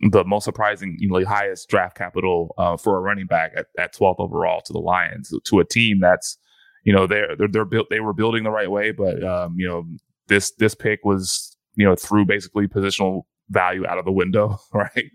[0.01, 3.95] the most surprising you know highest draft capital uh, for a running back at, at
[3.95, 6.39] 12th overall to the Lions to a team that's
[6.85, 9.67] you know they're they're, they're built they were building the right way, but um, you
[9.67, 9.85] know
[10.29, 15.11] this this pick was you know through basically positional value out of the window, right?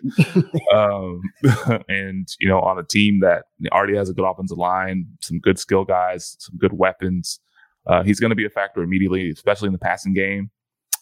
[0.74, 1.22] um,
[1.88, 5.58] and you know, on a team that already has a good offensive line, some good
[5.58, 7.40] skill guys, some good weapons,
[7.88, 10.52] uh, he's going to be a factor immediately, especially in the passing game.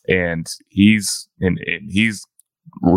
[0.08, 2.26] And he's and, and he's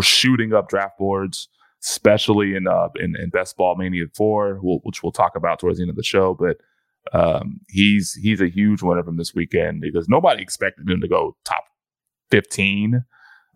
[0.01, 1.47] shooting up draft boards,
[1.83, 5.83] especially in uh, in, in Best Ball Mania Four, which we'll talk about towards the
[5.83, 6.33] end of the show.
[6.37, 6.57] But
[7.13, 11.37] um, he's he's a huge winner from this weekend because nobody expected him to go
[11.45, 11.63] top
[12.29, 13.03] fifteen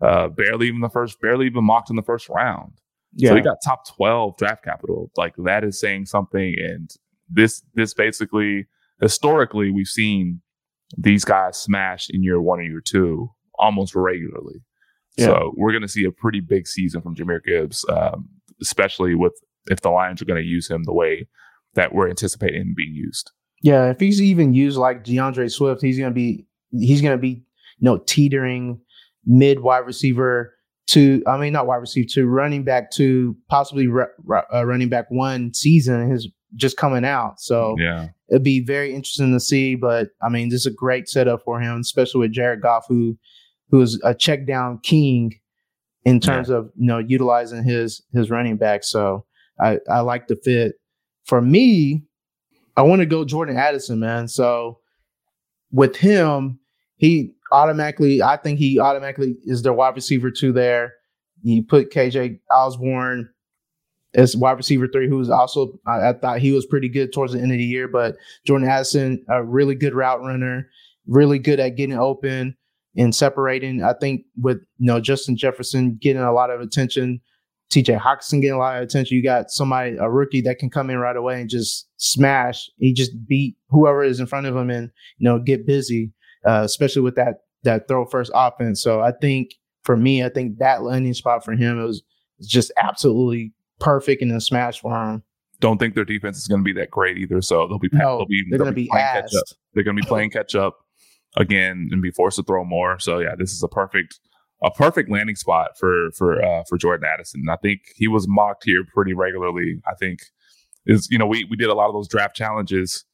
[0.02, 2.72] uh, barely even the first, barely even mocked in the first round.
[3.14, 3.30] Yeah.
[3.30, 5.10] So he got top 12 draft capital.
[5.16, 6.56] Like that is saying something.
[6.58, 6.90] And
[7.30, 8.66] this, this basically,
[9.00, 10.42] historically, we've seen
[10.98, 14.64] these guys smash in year one or year two almost regularly.
[15.16, 15.26] Yeah.
[15.26, 18.28] So we're going to see a pretty big season from Jahmyr Gibbs, um,
[18.60, 19.34] especially with
[19.70, 21.28] if the Lions are going to use him the way
[21.74, 23.30] that we're anticipating him being used.
[23.62, 27.20] Yeah, if he's even used like D'Andre Swift, he's going to be he's going to
[27.20, 27.44] be
[27.82, 28.80] know teetering
[29.26, 30.54] mid wide receiver
[30.88, 34.04] to, I mean, not wide receiver to running back to possibly re,
[34.52, 37.40] uh, running back one season is just coming out.
[37.40, 39.74] So yeah, it'd be very interesting to see.
[39.74, 43.16] But I mean, this is a great setup for him, especially with Jared Goff, who
[43.70, 45.32] who is a check down king
[46.04, 46.56] in terms yeah.
[46.56, 48.84] of you know utilizing his his running back.
[48.84, 49.24] So
[49.60, 50.74] I I like the fit.
[51.24, 52.02] For me,
[52.76, 54.28] I want to go Jordan Addison, man.
[54.28, 54.80] So
[55.70, 56.58] with him,
[57.02, 60.94] he automatically, I think he automatically is their wide receiver two there.
[61.42, 63.28] You put KJ Osborn
[64.14, 67.32] as wide receiver three, who was also I, I, thought he was pretty good towards
[67.32, 67.88] the end of the year.
[67.88, 68.14] But
[68.46, 70.68] Jordan Addison, a really good route runner,
[71.08, 72.56] really good at getting open
[72.96, 73.82] and separating.
[73.82, 77.20] I think with you know Justin Jefferson getting a lot of attention,
[77.72, 79.16] TJ Hockenson getting a lot of attention.
[79.16, 82.70] You got somebody a rookie that can come in right away and just smash.
[82.76, 84.88] He just beat whoever is in front of him and
[85.18, 86.12] you know get busy
[86.44, 88.82] uh, especially with that that throw first offense.
[88.82, 92.02] So I think for me, I think that landing spot for him was
[92.40, 95.22] just absolutely perfect in a smash for him.
[95.60, 97.40] Don't think their defense is going to be that great either.
[97.40, 99.44] So they'll be no, they'll be they're going to be, be playing catch up.
[99.74, 100.78] They're going to be playing catch up
[101.36, 102.98] again and be forced to throw more.
[102.98, 104.18] So yeah, this is a perfect
[104.62, 107.44] a perfect landing spot for for uh, for Jordan Addison.
[107.50, 109.80] I think he was mocked here pretty regularly.
[109.86, 110.20] I think
[110.86, 113.04] is you know we we did a lot of those draft challenges.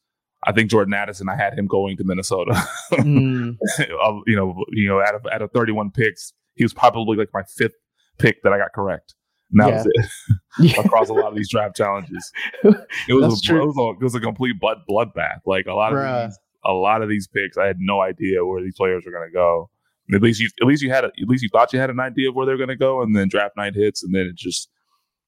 [0.45, 1.27] I think Jordan Addison.
[1.29, 2.53] I had him going to Minnesota.
[2.93, 3.57] mm.
[4.27, 7.43] you know, you know, out of out of 31 picks, he was probably like my
[7.43, 7.75] fifth
[8.17, 9.15] pick that I got correct.
[9.51, 9.83] And that yeah.
[9.83, 12.31] was it across a lot of these draft challenges.
[12.63, 15.39] It was, a, it was, a, it was a complete blood bloodbath.
[15.45, 18.61] Like a lot of these, a lot of these picks, I had no idea where
[18.61, 19.69] these players were going to go.
[20.13, 21.99] At least you, at least you had, a, at least you thought you had an
[21.99, 24.35] idea of where they're going to go, and then draft night hits, and then it
[24.35, 24.69] just,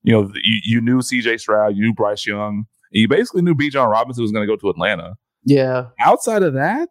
[0.01, 1.37] you know, you, you knew C.J.
[1.37, 4.69] Stroud, you knew Bryce Young, you basically knew Bijan Robinson was going to go to
[4.69, 5.15] Atlanta.
[5.43, 5.87] Yeah.
[5.99, 6.89] Outside of that,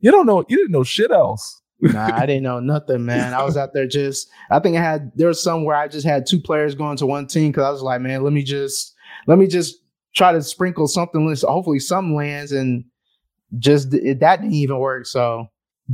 [0.00, 0.44] you don't know.
[0.48, 3.34] You didn't know shit else nah, I didn't know nothing, man.
[3.34, 4.28] I was out there just.
[4.50, 7.06] I think I had there was some where I just had two players going to
[7.06, 8.94] one team because I was like, man, let me just
[9.26, 9.76] let me just
[10.14, 11.34] try to sprinkle something.
[11.42, 12.84] Hopefully, some lands and
[13.58, 15.06] just it, that didn't even work.
[15.06, 15.46] So,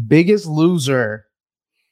[0.06, 1.26] biggest loser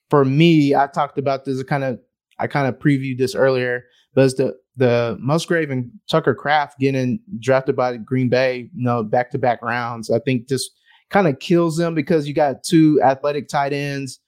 [0.09, 0.75] for me.
[0.75, 1.63] I talked about this.
[1.65, 1.99] Kind of
[2.39, 7.21] I kind of previewed this earlier, but it's the the Musgrave and Tucker Kraft getting
[7.39, 8.71] drafted by Green Bay.
[8.75, 10.11] You know, back to back rounds.
[10.11, 10.71] I think this
[11.11, 14.21] kind of kills them because you got two athletic tight ends,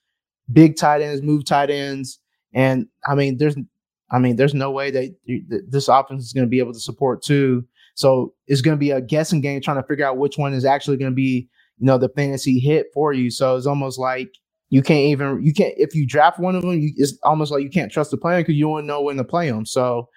[0.53, 2.21] big tight ends, move tight ends,
[2.53, 3.57] and I mean, there's,
[4.11, 5.15] I mean, there's no way that
[5.69, 7.65] this offense is going to be able to support two.
[7.95, 10.67] So it's going to be a guessing game trying to figure out which one is
[10.67, 13.31] actually going to be, you know, the fantasy hit for you.
[13.31, 14.29] So it's almost like
[14.69, 17.63] you can't even you can't if you draft one of them, you, it's almost like
[17.63, 19.65] you can't trust the player because you don't know when to play them.
[19.65, 20.09] So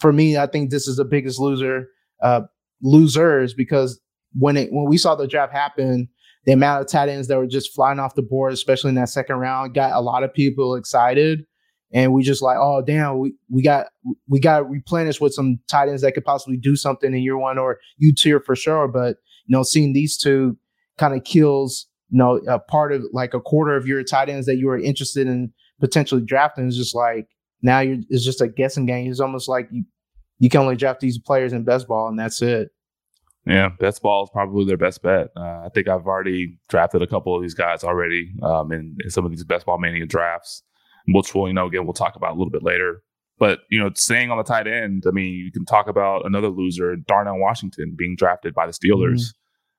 [0.00, 1.88] for me, I think this is the biggest loser
[2.22, 2.42] uh,
[2.82, 4.00] losers because
[4.32, 6.08] when it when we saw the draft happen,
[6.44, 9.08] the amount of tight ends that were just flying off the board, especially in that
[9.08, 11.44] second round, got a lot of people excited.
[11.92, 13.86] And we just like, oh damn, we, we got
[14.28, 17.58] we got replenished with some tight ends that could possibly do something in year one
[17.58, 18.88] or you tier for sure.
[18.88, 20.56] But you know, seeing these two
[20.98, 24.46] kind of kills, you know, a part of like a quarter of your tight ends
[24.46, 27.28] that you were interested in potentially drafting is just like
[27.62, 29.10] now you're it's just a guessing game.
[29.10, 29.84] It's almost like you
[30.38, 32.70] you can only draft these players in best ball and that's it.
[33.46, 35.28] Yeah, best ball is probably their best bet.
[35.36, 39.10] Uh, I think I've already drafted a couple of these guys already um, in, in,
[39.10, 40.64] some of these best ball mania drafts,
[41.06, 43.02] which we'll, you know, again, we'll talk about a little bit later.
[43.38, 46.48] But, you know, staying on the tight end, I mean, you can talk about another
[46.48, 49.26] loser, Darnell Washington, being drafted by the Steelers.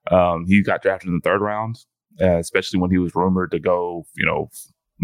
[0.09, 0.15] Mm-hmm.
[0.15, 1.75] Um, he got drafted in the third round,
[2.21, 4.49] uh, especially when he was rumored to go, you know,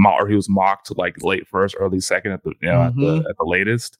[0.05, 2.87] or he was mocked like late first, early second at the, you know, mm-hmm.
[2.87, 3.97] at, the, at the latest.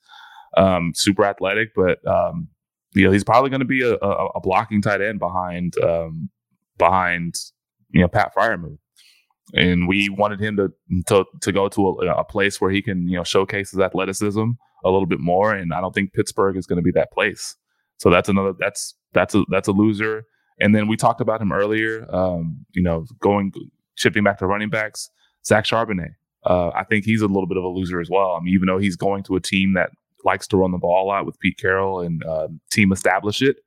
[0.56, 2.48] Um, super athletic, but um,
[2.94, 6.30] you know, he's probably going to be a, a, a, blocking tight end behind um,
[6.78, 7.36] behind
[7.90, 8.78] you know Pat Freiermuth.
[9.56, 10.72] And we wanted him to
[11.08, 14.52] to, to go to a, a, place where he can you know showcase his athleticism
[14.84, 15.54] a little bit more.
[15.54, 17.56] And I don't think Pittsburgh is going to be that place.
[17.98, 20.26] So that's another that's that's a that's a loser.
[20.60, 22.06] And then we talked about him earlier.
[22.14, 23.54] Um, you know, going
[23.96, 25.10] shifting back to running backs,
[25.46, 26.16] Zach Charbonnet.
[26.46, 28.34] Uh, I think he's a little bit of a loser as well.
[28.34, 29.92] I mean, even though he's going to a team that
[30.26, 33.58] likes to run the ball a lot with Pete Carroll and uh, team establish it.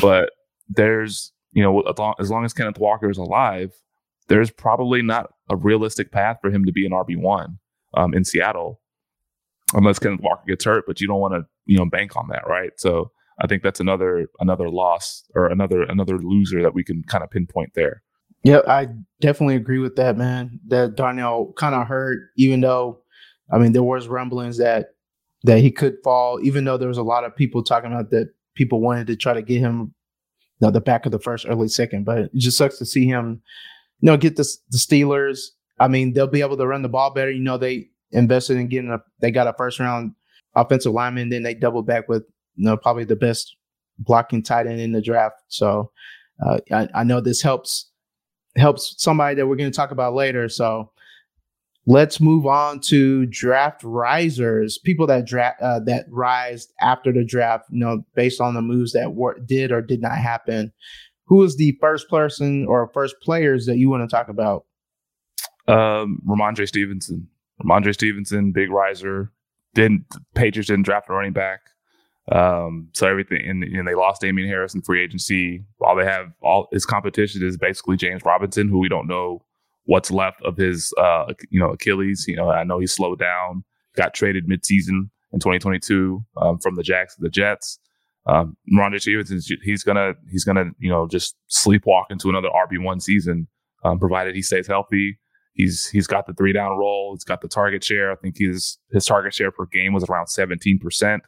[0.00, 0.30] But
[0.68, 1.80] there's, you know,
[2.18, 3.72] as long, as Kenneth Walker is alive,
[4.28, 7.58] there's probably not a realistic path for him to be an RB one
[7.94, 8.80] um, in Seattle,
[9.74, 10.84] unless Kenneth Walker gets hurt.
[10.86, 12.70] But you don't want to, you know, bank on that, right?
[12.76, 13.10] So
[13.40, 17.30] I think that's another another loss or another another loser that we can kind of
[17.30, 18.02] pinpoint there.
[18.44, 18.88] Yeah, I
[19.20, 20.58] definitely agree with that, man.
[20.66, 23.00] That Darnell kind of hurt, even though,
[23.52, 24.94] I mean, there was rumblings that
[25.44, 28.32] that he could fall, even though there was a lot of people talking about that
[28.54, 29.94] people wanted to try to get him
[30.60, 32.04] you know, the back of the first, early second.
[32.04, 33.42] But it just sucks to see him,
[34.00, 35.48] you know, get the, the Steelers.
[35.80, 37.30] I mean, they'll be able to run the ball better.
[37.30, 40.14] You know, they invested in getting a, they got a first round
[40.54, 42.24] offensive lineman, then they double back with,
[42.56, 43.56] you know, probably the best
[43.98, 45.36] blocking tight end in the draft.
[45.48, 45.90] So
[46.44, 47.90] uh, I, I know this helps
[48.56, 50.48] helps somebody that we're going to talk about later.
[50.48, 50.90] So
[51.84, 57.64] Let's move on to draft risers, people that draft uh, that rise after the draft.
[57.70, 60.72] You know, based on the moves that were, did or did not happen.
[61.26, 64.64] Who is the first person or first players that you want to talk about?
[65.66, 67.26] Um, Rhamondre Stevenson.
[67.64, 69.32] Rhamondre Stevenson, big riser.
[69.74, 70.04] Didn't
[70.36, 71.62] Patriots didn't draft a running back.
[72.30, 75.64] Um, so everything and, and, they lost Damien Harris in free agency.
[75.80, 79.44] All they have, all his competition is basically James Robinson, who we don't know
[79.86, 82.24] what's left of his uh, you know Achilles.
[82.28, 83.64] You know, I know he slowed down,
[83.96, 87.80] got traded midseason in 2022 um, from the Jacks to the Jets.
[88.26, 93.00] Um, Rondé Stevenson, he's gonna he's gonna you know just sleepwalk into another RB one
[93.00, 93.48] season,
[93.84, 95.18] um, provided he stays healthy.
[95.54, 97.14] He's he's got the three down roll.
[97.14, 98.12] He's got the target share.
[98.12, 101.24] I think his his target share per game was around 17 percent.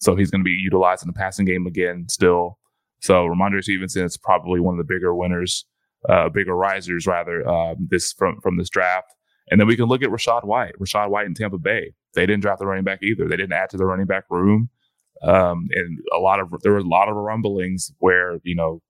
[0.00, 2.58] So he's going to be utilized in the passing game again still.
[3.00, 5.66] So Rhamondre Stevenson is probably one of the bigger winners
[6.08, 9.14] uh, bigger risers rather um, this from from this draft.
[9.50, 10.74] And then we can look at Rachaad White.
[10.80, 11.92] Rachaad White in Tampa Bay.
[12.14, 13.28] They didn't draft the running back either.
[13.28, 14.70] They didn't add to the running back room.
[15.22, 18.80] Um, and a lot of there were a lot of rumblings where you know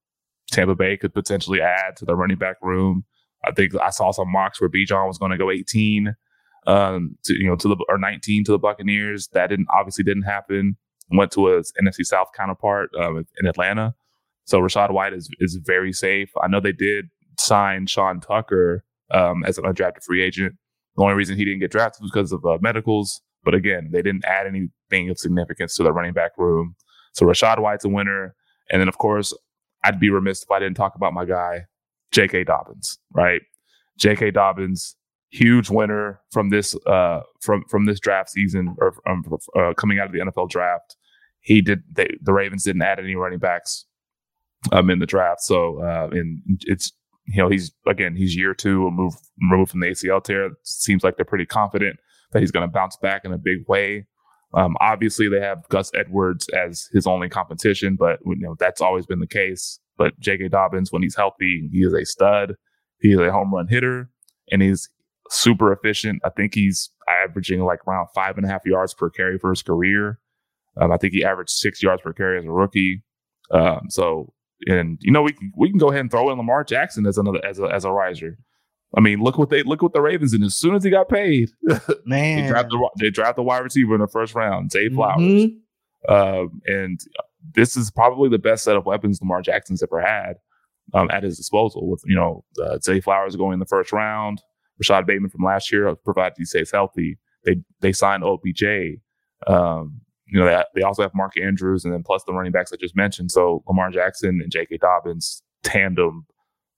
[0.53, 3.05] Tampa Bay could potentially add to the running back room.
[3.45, 6.15] I think I saw some mocks where Bijan was going to go 18,
[6.67, 9.29] um, to you know to the or 19 to the Buccaneers.
[9.33, 10.77] That didn't obviously didn't happen.
[11.13, 13.95] Went to a NFC South counterpart um, in Atlanta.
[14.45, 16.31] So Rachaad White is is very safe.
[16.43, 17.07] I know they did
[17.39, 20.55] sign Sean Tucker um, as an undrafted free agent.
[20.97, 23.21] The only reason he didn't get drafted was because of uh, medicals.
[23.43, 26.77] But again, they didn't add anything of significance to the running back room.
[27.13, 28.35] So Rachaad White's a winner.
[28.71, 29.35] And then, of course,
[29.85, 31.67] I'd be remiss if I didn't talk about my guy,
[32.13, 32.45] J.K.
[32.45, 33.41] Dobbins, right?
[33.99, 34.31] J.K.
[34.31, 34.95] Dobbins,
[35.31, 39.25] huge winner from this uh, from from this draft season or um,
[39.57, 40.97] uh, coming out of the NFL draft.
[41.41, 43.87] He did they, the Ravens didn't add any running backs
[44.73, 46.93] um, in the draft, so uh, and it's
[47.31, 49.19] you know, he's again, he's year two removed
[49.51, 50.51] removed from the ACL tear.
[50.65, 51.97] Seems like they're pretty confident
[52.33, 54.07] that he's going to bounce back in a big way.
[54.53, 59.07] Um, obviously, they have Gus Edwards as his only competition, but you know that's always
[59.07, 59.79] been the case.
[59.97, 60.49] But J.K.
[60.49, 62.55] Dobbins, when he's healthy, he is a stud.
[63.01, 64.11] He is a home run hitter,
[64.51, 64.89] and he's
[65.29, 66.23] super efficient.
[66.25, 66.91] I think he's
[67.25, 70.19] averaging like around five and a half yards per carry for his career.
[70.77, 73.03] Um, I think he averaged six yards per carry as a rookie.
[73.51, 74.33] Um, so
[74.67, 77.19] and you know we can we can go ahead and throw in Lamar Jackson as
[77.19, 78.39] another as a as a riser.
[78.97, 80.43] I mean, look what they look what the Ravens did.
[80.43, 81.51] As soon as he got paid,
[82.05, 85.21] man, they drafted the, they draft the wide receiver in the first round, Zay Flowers,
[85.21, 86.13] mm-hmm.
[86.13, 87.01] um, and
[87.55, 90.37] this is probably the best set of weapons Lamar Jackson's ever had
[90.93, 91.89] um, at his disposal.
[91.89, 94.43] With you know uh, Zay Flowers going in the first round,
[94.79, 97.19] Rashod Bateman from last year, provided he stays healthy.
[97.45, 98.65] They they signed OBJ.
[99.47, 102.73] Um, you know, they, they also have Mark Andrews and then plus the running backs
[102.73, 103.31] I just mentioned.
[103.31, 104.79] So Lamar Jackson and J.K.
[104.79, 106.27] Dobbins tandem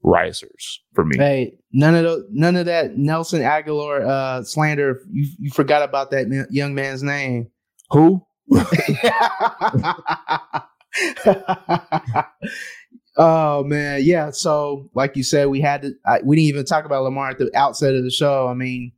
[0.03, 1.17] risers for me.
[1.17, 5.01] Hey, none of those, none of that Nelson Agholor uh, slander.
[5.11, 7.49] You you forgot about that young man's name.
[7.91, 8.25] Who?
[13.17, 14.31] oh man, yeah.
[14.31, 15.93] So like you said, we had to.
[16.07, 18.49] I, we didn't even talk about Lamar at the outset of the show.
[18.49, 18.93] I mean,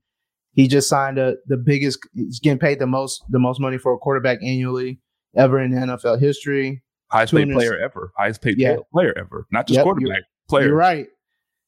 [0.54, 1.98] he just signed a, the biggest.
[2.14, 5.00] He's getting paid the most the most money for a quarterback annually
[5.36, 6.82] ever in NFL history.
[7.10, 8.12] Highest paid player ever.
[8.16, 8.76] Highest paid yeah.
[8.92, 9.46] player ever.
[9.52, 10.66] Not just yep, quarterback you're, player.
[10.68, 11.06] You're right.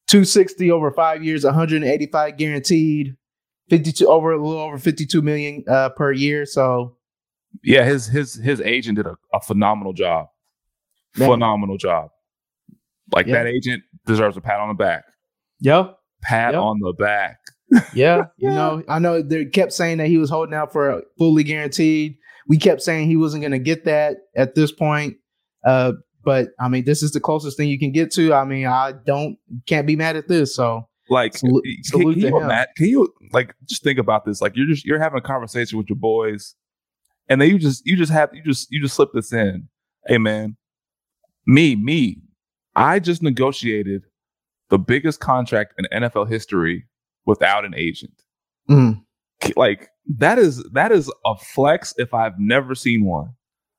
[0.09, 3.17] 260 over five years, 185 guaranteed,
[3.71, 6.47] 52 over a little over 52 million uh, per year.
[6.47, 6.97] So
[7.65, 10.29] yeah, his his his agent did a, a phenomenal job.
[11.17, 11.31] Man.
[11.31, 12.11] Phenomenal job.
[13.13, 15.05] Like that agent deserves a pat on the back.
[15.61, 15.99] Yep.
[16.23, 16.63] Pat yep.
[16.63, 17.39] on the back
[17.95, 21.03] yeah, you know, I know they kept saying that he was holding out for a
[21.19, 22.17] fully guaranteed.
[22.49, 25.17] We kept saying he wasn't going to get that at this point.
[25.67, 25.93] Uh,
[26.27, 28.35] but I mean, this is the closest thing you can get to.
[28.35, 30.55] I mean, I don't can't be mad at this.
[30.55, 34.41] So, like, salute, can, can, you Matt, can you like just think about this?
[34.41, 36.57] Like, you're just you're having a conversation with your boys,
[37.29, 39.69] and then you just you just have you just you just slip this in.
[40.07, 40.57] Hey, man,
[41.47, 42.19] me me,
[42.75, 44.03] I just negotiated
[44.69, 46.87] the biggest contract in NFL history
[47.27, 48.23] without an agent.
[48.71, 49.03] Mm.
[49.57, 53.35] Like that is that is a flex if I've never seen one.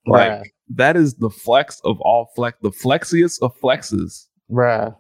[0.06, 0.48] Like right.
[0.76, 4.28] that is the flex of all flex, the flexiest of flexes.
[4.50, 4.94] Right.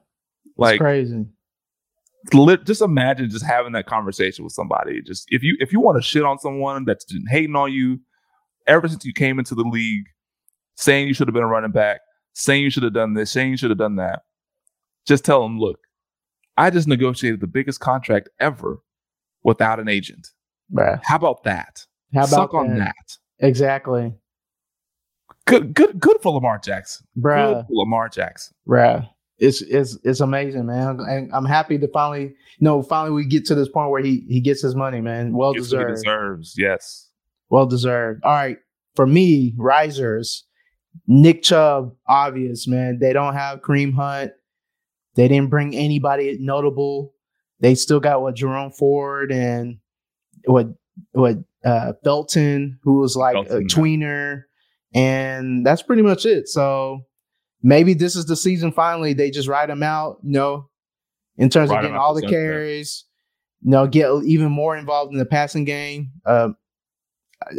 [0.57, 1.25] Like crazy.
[2.31, 5.01] just imagine just having that conversation with somebody.
[5.01, 7.99] Just if you if you want to shit on someone that's been hating on you
[8.65, 10.05] ever since you came into the league,
[10.75, 12.01] saying you should have been a running back,
[12.33, 14.23] saying you should have done this, saying you should have done that.
[15.07, 15.79] Just tell them, look,
[16.57, 18.79] I just negotiated the biggest contract ever
[19.43, 20.31] without an agent.
[20.73, 20.99] Bruh.
[21.03, 21.85] How about that?
[22.13, 22.57] How about Suck that?
[22.57, 23.17] on that?
[23.39, 24.13] Exactly.
[25.45, 27.07] Good, good, good for Lamar Jackson.
[27.17, 27.53] Bruh.
[27.53, 28.53] Good for Lamar Jackson.
[28.67, 29.07] Bruh.
[29.39, 30.99] It's it's it's amazing, man.
[30.99, 34.25] And I'm happy to finally, you know, finally we get to this point where he
[34.27, 35.33] he gets his money, man.
[35.33, 35.95] Well deserved.
[35.95, 37.09] deserves, yes.
[37.49, 38.23] Well deserved.
[38.23, 38.57] All right.
[38.95, 40.43] For me, risers,
[41.05, 42.97] Nick Chubb, obvious, man.
[42.99, 44.31] They don't have Kareem Hunt.
[45.17, 47.13] They didn't bring anybody notable.
[47.60, 49.79] They still got what Jerome Ford and
[50.46, 50.67] what
[51.12, 54.44] what uh, Felton, who was like Felton, a tweener,
[54.94, 56.48] and that's pretty much it.
[56.48, 57.02] So
[57.63, 58.71] maybe this is the season.
[58.71, 60.19] Finally, they just ride him out.
[60.23, 60.69] You know,
[61.35, 63.04] in terms of getting all the carries.
[63.63, 66.12] You know, get even more involved in the passing game.
[66.27, 66.50] Uh,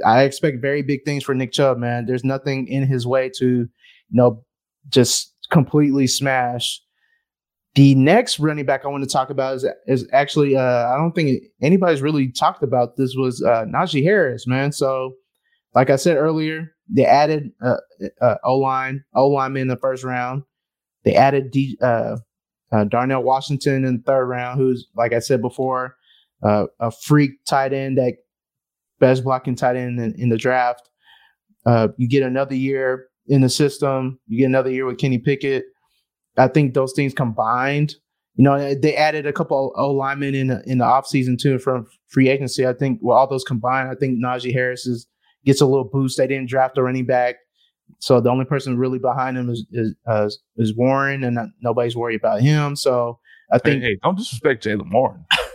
[0.07, 2.07] I expect very big things for Nick Chubb, man.
[2.07, 3.69] There's nothing in his way to, you
[4.11, 4.45] know,
[4.89, 6.81] just completely smash
[7.79, 11.13] the next running back I want to talk about is is actually uh, I don't
[11.13, 14.73] think anybody's really talked about this was uh, Najee Harris, man.
[14.73, 15.15] So,
[15.77, 17.77] like I said earlier, they added uh,
[18.21, 20.43] uh, O line O lineman in the first round.
[21.05, 22.17] They added D, uh,
[22.73, 25.95] uh, Darnell Washington in the third round, who's like I said before,
[26.43, 28.15] uh, a freak tight end that
[28.99, 30.91] best blocking tight end in, in the draft.
[31.65, 34.19] Uh, you get another year in the system.
[34.27, 35.67] You get another year with Kenny Pickett.
[36.39, 37.97] I think those things combined,
[38.37, 41.59] you know, they added a couple of linemen in the, in the offseason too in
[41.59, 42.67] from free agency.
[42.67, 45.07] I think with all those combined, I think Najee Harris is,
[45.45, 46.17] gets a little boost.
[46.17, 47.37] They didn't draft a running back.
[48.01, 52.21] So the only person really behind him is is, uh, is Warren, and nobody's worried
[52.21, 52.77] about him.
[52.77, 53.19] So
[53.51, 55.25] I think, hey, hey don't disrespect Jaylen Warren.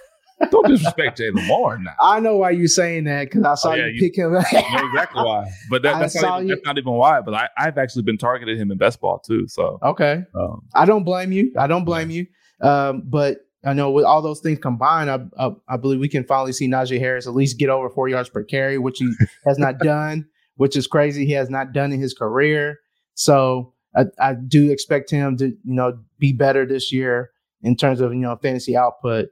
[0.51, 1.83] don't disrespect Jaylen Warren.
[1.83, 1.93] Now.
[2.01, 4.33] I know why you're saying that because I saw oh, yeah, you, you pick him.
[4.33, 7.21] know exactly why, but that, that's, not even, that's, not even, why.
[7.21, 9.47] But I, I've actually been targeting him in best ball too.
[9.47, 11.53] So okay, um, I don't blame you.
[11.57, 12.27] I don't blame you.
[12.61, 16.23] Um, but I know with all those things combined, I, I, I believe we can
[16.23, 19.11] finally see Najee Harris at least get over four yards per carry, which he
[19.45, 20.25] has not done
[20.55, 21.25] which is crazy.
[21.25, 22.79] He has not done in his career.
[23.15, 27.31] So I, I do expect him to, you know, be better this year
[27.61, 29.29] in terms of, you know, fantasy output.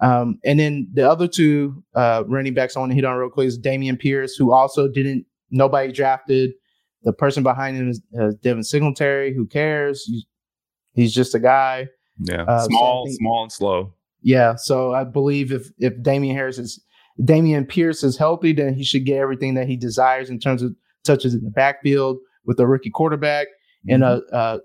[0.00, 3.30] Um, and then the other two uh, running backs I want to hit on real
[3.30, 6.52] quick is Dameon Pierce, who also didn't, nobody drafted.
[7.04, 9.34] The person behind him is uh, Devin Singletary.
[9.34, 10.04] Who cares?
[10.04, 10.26] He's,
[10.94, 11.88] he's just a guy.
[12.18, 13.94] Yeah, uh, small, so think, small and slow.
[14.22, 16.82] Yeah, so I believe if if Damien Harris is
[17.20, 20.74] Dameon Pierce is healthy, then he should get everything that he desires in terms of
[21.04, 23.94] touches in the backfield with a rookie quarterback mm-hmm.
[23.94, 24.60] and a, a,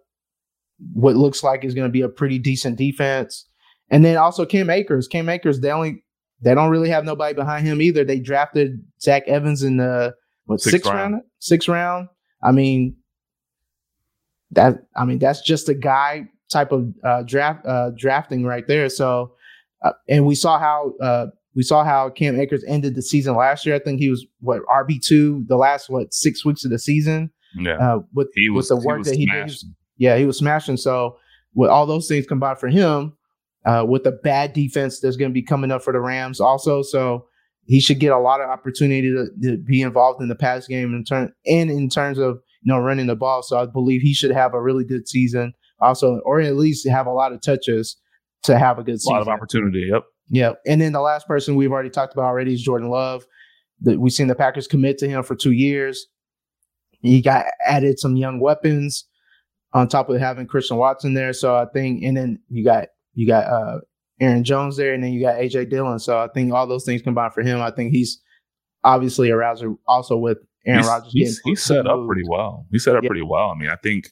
[0.93, 3.48] what looks like is going to be a pretty decent defense.
[3.91, 5.07] And then also Cam Akers.
[5.07, 6.03] Cam Akers, they only
[6.41, 8.03] they don't really have nobody behind him either.
[8.03, 10.15] They drafted Zach Evans in the
[10.45, 11.13] what sixth, sixth round.
[11.13, 12.07] round, sixth round.
[12.43, 12.95] I mean,
[14.51, 18.89] that I mean that's just a guy type of uh, draft uh, drafting right there.
[18.89, 19.33] So,
[19.83, 23.65] uh, and we saw how uh, we saw how Cam Akers ended the season last
[23.65, 23.75] year.
[23.75, 27.31] I think he was what RB two the last what six weeks of the season.
[27.55, 29.51] Yeah, uh, with he was, with the work that he did.
[29.97, 30.77] Yeah, he was smashing.
[30.77, 31.17] So
[31.53, 33.17] with all those things combined for him,
[33.65, 36.81] uh, with the bad defense that's going to be coming up for the Rams also,
[36.81, 37.25] so
[37.65, 40.93] he should get a lot of opportunity to, to be involved in the pass game
[40.95, 43.43] in turn and in terms of you know running the ball.
[43.43, 47.07] So I believe he should have a really good season also, or at least have
[47.07, 47.97] a lot of touches
[48.43, 49.15] to have a good season.
[49.15, 49.89] A lot of opportunity.
[49.91, 50.03] Yep.
[50.29, 50.53] Yeah.
[50.65, 53.25] And then the last person we've already talked about already is Jordan Love.
[53.81, 56.07] That we've seen the Packers commit to him for two years.
[57.01, 59.05] He got added some young weapons
[59.71, 61.31] on top of having Christian Watson there.
[61.31, 62.89] So I think, and then you got
[63.19, 63.79] you got uh,
[64.21, 65.99] Aaron Jones there, and then you got AJ Dillon.
[65.99, 67.61] So I think all those things combined for him.
[67.61, 68.21] I think he's
[68.85, 71.11] obviously a rouser also with Aaron Rodgers.
[71.11, 72.65] He's, he's set up pretty well.
[72.71, 73.49] He set up pretty well.
[73.49, 74.05] I mean, I think,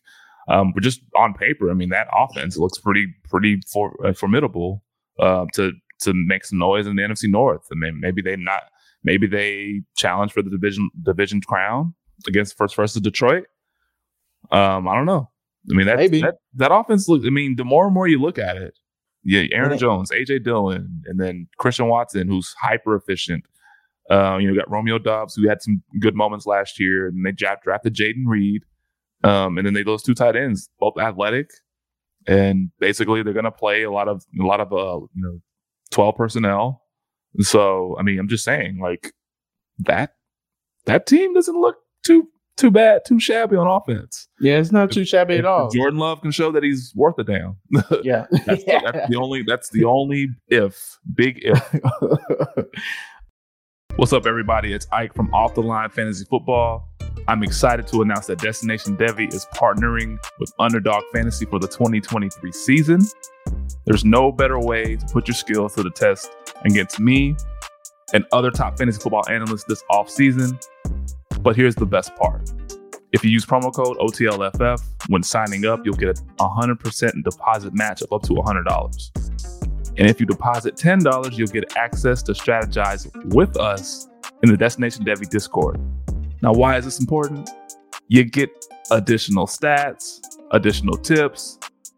[0.49, 4.84] um, but just on paper, I mean, that offense looks pretty pretty for, uh, formidable
[5.20, 7.66] uh, to to make some noise in the NFC North.
[7.72, 8.64] I mean, maybe they not,
[9.05, 11.95] maybe they challenge for the division division crown
[12.28, 13.45] against first versus Detroit.
[14.51, 15.30] Um, I don't know.
[15.72, 17.26] I mean, that that that offense looks.
[17.26, 18.78] I mean, the more and more you look at it,
[19.24, 19.78] yeah, Aaron yeah.
[19.78, 23.43] Jones, AJ Dillon, and then Christian Watson, who's hyper efficient.
[24.09, 27.32] Uh, you know, got Romeo Doubs, who had some good moments last year, and they
[27.32, 28.63] drafted Jayden Reed.
[29.24, 31.49] Um, and then they those two tight ends, both athletic,
[32.28, 35.39] and basically they're going to play a lot of a lot of uh, you know
[35.91, 36.84] 12 personnel.
[37.39, 39.13] So, I mean, I'm just saying, like
[39.80, 40.11] that
[40.86, 44.28] that team doesn't look too too bad, too shabby on offense.
[44.39, 45.70] Yeah, it's not too shabby if, at all.
[45.70, 47.55] Jordan Love can show that he's worth a damn.
[48.03, 48.26] Yeah.
[48.45, 48.82] that's, yeah.
[48.84, 51.76] that's the only that's the only if, big if.
[53.95, 54.74] What's up, everybody?
[54.74, 56.88] It's Ike from Off the Line Fantasy Football.
[57.28, 62.51] I'm excited to announce that Destination Devy is partnering with Underdog Fantasy for the 2023
[62.51, 63.01] season.
[63.86, 66.30] There's no better way to put your skills to the test
[66.64, 67.36] against me
[68.14, 70.64] and other top fantasy football analysts this offseason.
[71.41, 72.51] But here's the best part.
[73.13, 78.01] If you use promo code OTLFF when signing up, you'll get a 100% deposit match
[78.01, 79.27] of up to $100.
[79.97, 84.07] And if you deposit $10, you'll get access to strategize with us
[84.43, 85.79] in the Destination Devy Discord.
[86.41, 87.49] Now, why is this important?
[88.07, 88.49] You get
[88.91, 90.21] additional stats,
[90.51, 91.57] additional tips,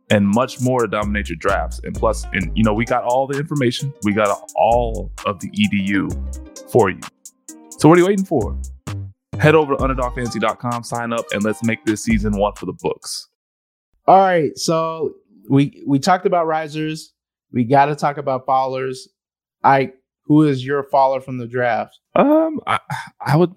[0.09, 1.81] and much more to dominate your drafts.
[1.83, 5.49] And plus, and you know, we got all the information, we got all of the
[5.49, 7.01] EDU for you.
[7.77, 8.57] So what are you waiting for?
[9.39, 13.27] Head over to underdogfantasy.com, sign up, and let's make this season one for the books.
[14.05, 14.57] All right.
[14.57, 15.13] So
[15.49, 17.13] we we talked about risers.
[17.51, 18.97] We got to talk about fallers.
[19.63, 19.93] I
[20.25, 21.97] who is your faller from the draft?
[22.15, 22.79] Um, I
[23.25, 23.53] I would.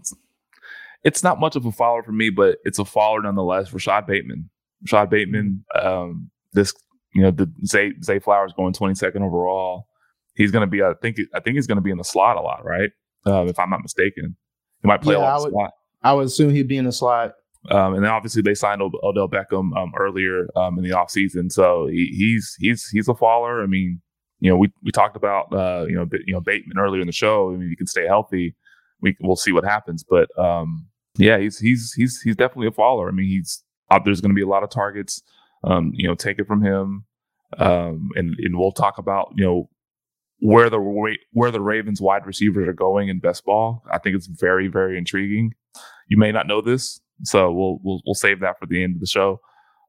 [1.05, 3.73] It's not much of a follower for me, but it's a follower nonetheless.
[3.73, 4.51] Rashod Bateman.
[4.83, 5.65] Rashod Bateman.
[5.81, 6.73] Um, this
[7.15, 9.87] you know the Zay Zay Flowers going 22nd overall.
[10.35, 12.37] He's going to be I think I think he's going to be in the slot
[12.37, 12.91] a lot, right?
[13.27, 14.37] Uh, if I'm not mistaken,
[14.83, 15.71] he might play yeah, a I would, slot.
[16.03, 17.35] I would assume he'd be in the slot.
[17.71, 21.53] Um, and then obviously they signed Odell Beckham um, earlier um, in the offseason.
[21.53, 23.63] So he, he's he's he's a faller.
[23.63, 24.01] I mean,
[24.41, 27.13] you know, we we talked about uh, you know you know Bateman earlier in the
[27.13, 27.53] show.
[27.53, 28.57] I mean, he can stay healthy.
[29.01, 33.09] We we'll see what happens, but um, yeah, he's he's he's he's definitely a faller.
[33.09, 34.05] I mean, he's out.
[34.05, 35.23] There's going to be a lot of targets.
[35.63, 37.05] Um, you know, take it from him.
[37.59, 39.69] Um, and and we'll talk about you know
[40.43, 43.85] where the where the Ravens wide receivers are going in best ball.
[43.93, 45.53] I think it's very very intriguing.
[46.09, 49.01] You may not know this, so we'll we'll we'll save that for the end of
[49.01, 49.41] the show.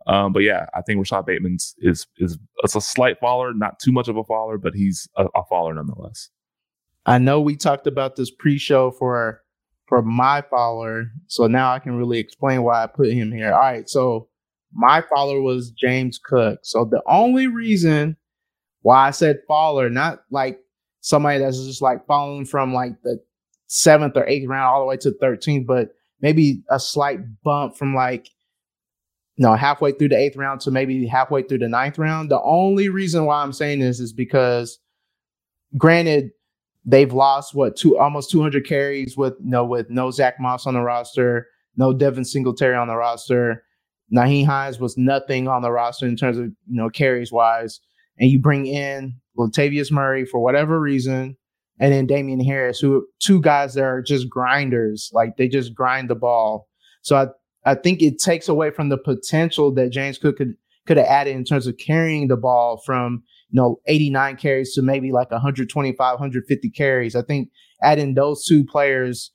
[0.06, 3.92] Um, but yeah, I think Rashod Bateman's is is it's a slight faller, not too
[3.92, 6.30] much of a faller, but he's a, a faller nonetheless.
[7.06, 9.42] I know we talked about this pre-show for
[9.88, 13.52] for my follower, so now I can really explain why I put him here.
[13.52, 14.30] All right, so
[14.72, 16.60] my follower was James Cook.
[16.62, 18.18] So the only reason
[18.84, 20.60] why I said faller, not like
[21.02, 23.20] somebody that's just like falling from like the
[23.68, 25.90] seventh or eighth round all the way to 13th, but
[26.22, 28.30] maybe a slight bump from like
[29.36, 32.30] you know halfway through the eighth round to maybe halfway through the ninth round.
[32.30, 34.80] The only reason why I'm saying this is because,
[35.78, 36.32] granted,
[36.86, 40.68] they've lost what two almost 200 carries with you no know, with no Zach Moss
[40.68, 43.64] on the roster, no Devin Singletary on the roster.
[44.14, 47.80] Nyheim Hines was nothing on the roster in terms of you know carries wise,
[48.20, 51.38] and you bring in Latavius Murray for whatever reason,
[51.80, 56.10] and then Damien Harris, who two guys that are just grinders, like they just grind
[56.10, 56.68] the ball.
[57.02, 57.28] So I
[57.66, 60.56] I think it takes away from the potential that James Cook could
[60.86, 64.82] could have added in terms of carrying the ball from you know 89 carries to
[64.82, 67.16] maybe like 125 150 carries.
[67.16, 67.50] I think
[67.82, 69.32] adding those two players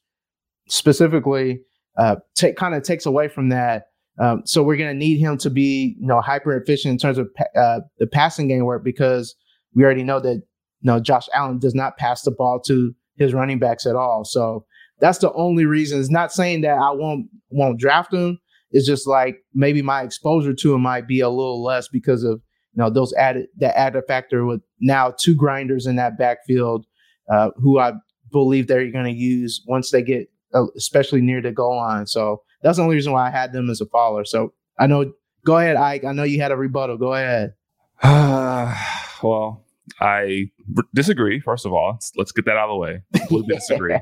[0.68, 1.60] specifically
[1.96, 3.84] uh, take kind of takes away from that.
[4.20, 7.18] Um, so we're going to need him to be you know hyper efficient in terms
[7.18, 9.34] of uh, the passing game work because
[9.74, 13.34] we already know that you know Josh Allen does not pass the ball to his
[13.34, 14.24] running backs at all.
[14.24, 14.64] So
[15.00, 16.00] that's the only reason.
[16.00, 18.38] It's not saying that I won't won't draft him.
[18.70, 22.40] It's just like maybe my exposure to him might be a little less because of
[22.74, 26.86] you know those added that added factor with now two grinders in that backfield,
[27.32, 27.92] uh, who I
[28.30, 32.06] believe they're going to use once they get uh, especially near the goal line.
[32.06, 34.24] So that's the only reason why I had them as a follower.
[34.24, 35.12] So I know.
[35.44, 36.04] Go ahead, Ike.
[36.04, 36.98] I know you had a rebuttal.
[36.98, 37.54] Go ahead.
[38.02, 38.74] Uh,
[39.22, 39.64] well,
[40.00, 40.50] I
[40.94, 41.40] disagree.
[41.40, 43.02] First of all, let's, let's get that out of the way.
[43.14, 43.98] Completely disagree.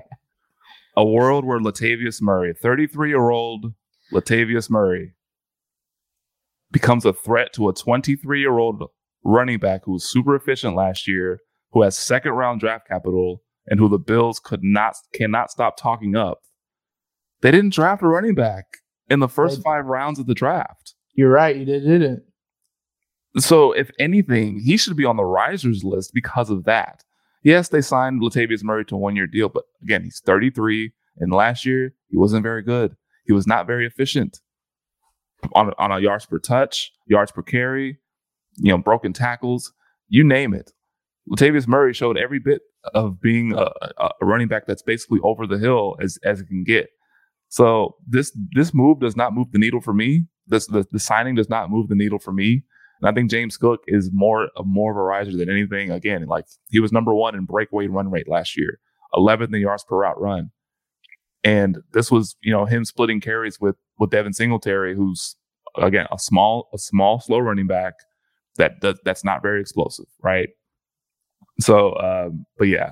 [0.96, 3.74] a world where Latavius Murray, 33 year old
[4.12, 5.12] Latavius Murray,
[6.72, 8.82] becomes a threat to a 23 year old
[9.24, 11.40] running back who was super efficient last year,
[11.72, 16.16] who has second round draft capital, and who the Bills could not cannot stop talking
[16.16, 16.38] up.
[17.42, 18.64] They didn't draft a running back
[19.08, 20.94] in the first five rounds of the draft.
[21.14, 22.22] You're right, they didn't.
[23.38, 27.04] So, if anything, he should be on the risers list because of that.
[27.42, 30.92] Yes, they signed Latavius Murray to a one year deal, but again, he's 33.
[31.18, 32.96] And last year, he wasn't very good.
[33.26, 34.40] He was not very efficient
[35.54, 37.98] on, on a yards per touch, yards per carry,
[38.56, 39.72] you know, broken tackles,
[40.08, 40.72] you name it.
[41.30, 42.62] Latavius Murray showed every bit
[42.94, 43.68] of being a,
[43.98, 46.88] a, running back that's basically over the hill as, as it can get.
[47.56, 50.26] So this this move does not move the needle for me.
[50.46, 52.62] This the, the signing does not move the needle for me.
[53.00, 55.90] And I think James Cook is more more of a riser than anything.
[55.90, 58.78] Again, like he was number one in breakaway run rate last year,
[59.14, 60.50] 11th in yards per route run.
[61.44, 65.36] And this was, you know, him splitting carries with with Devin Singletary, who's
[65.78, 67.94] again a small, a small, slow running back
[68.58, 70.50] that that's not very explosive, right?
[71.60, 72.90] So, um, but yeah,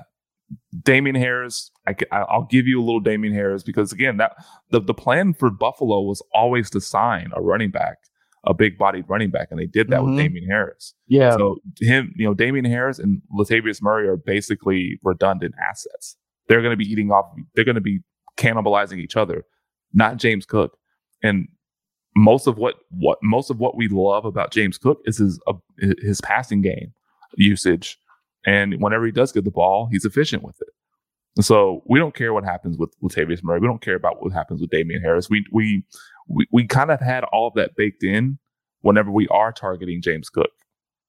[0.83, 4.35] Damien Harris, I, I'll give you a little Damien Harris because again, that
[4.71, 7.97] the the plan for Buffalo was always to sign a running back
[8.45, 10.15] a big bodied running back, and they did that mm-hmm.
[10.15, 10.93] with Damien Harris.
[11.07, 11.31] Yeah.
[11.31, 16.15] So him, you know, Damien Harris and Latavius Murray are basically redundant assets.
[16.47, 17.25] They're going to be eating off.
[17.55, 18.01] They're going to be
[18.37, 19.45] cannibalizing each other,
[19.93, 20.77] not James Cook.
[21.23, 21.47] And
[22.15, 25.53] most of what what most of what we love about James Cook is his uh,
[25.79, 26.93] his passing game
[27.37, 27.97] usage,
[28.45, 31.43] and whenever he does get the ball, he's efficient with it.
[31.43, 33.59] So we don't care what happens with Latavius Murray.
[33.59, 35.29] We don't care about what happens with Damien Harris.
[35.29, 35.83] We we
[36.27, 38.39] we, we kind of had all of that baked in
[38.81, 40.51] whenever we are targeting James Cook.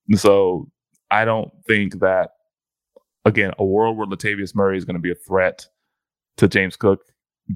[0.09, 0.69] And so
[1.11, 2.31] I don't think that
[3.25, 5.67] again, a world where Latavius Murray is going to be a threat
[6.39, 7.01] to James Cook.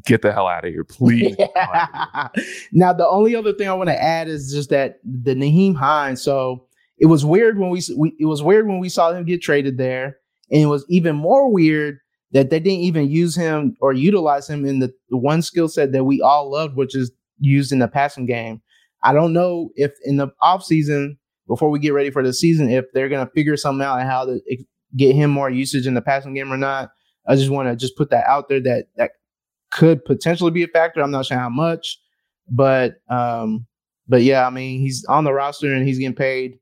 [0.05, 1.35] Get the hell out of here, please.
[1.39, 2.29] Yeah.
[2.73, 6.23] now, the only other thing I want to add is just that the Nyheim Hines.
[6.23, 6.67] So
[7.01, 9.79] it was weird when we, we it was weird when we saw him get traded
[9.79, 10.19] there,
[10.51, 11.99] and it was even more weird
[12.33, 15.91] that they didn't even use him or utilize him in the, the one skill set
[15.93, 18.63] that we all loved, which is used in the passing game.
[19.03, 21.17] I don't know if in the offseason,
[21.49, 24.09] before we get ready for the season, if they're going to figure something out and
[24.09, 24.41] how to
[24.97, 26.91] get him more usage in the passing game or not.
[27.27, 29.13] I just want to just put that out there that that
[29.71, 31.01] could potentially be a factor.
[31.01, 31.99] I'm not sure how much,
[32.49, 33.67] but um,
[34.09, 36.60] but yeah, I mean he's on the roster and he's getting paid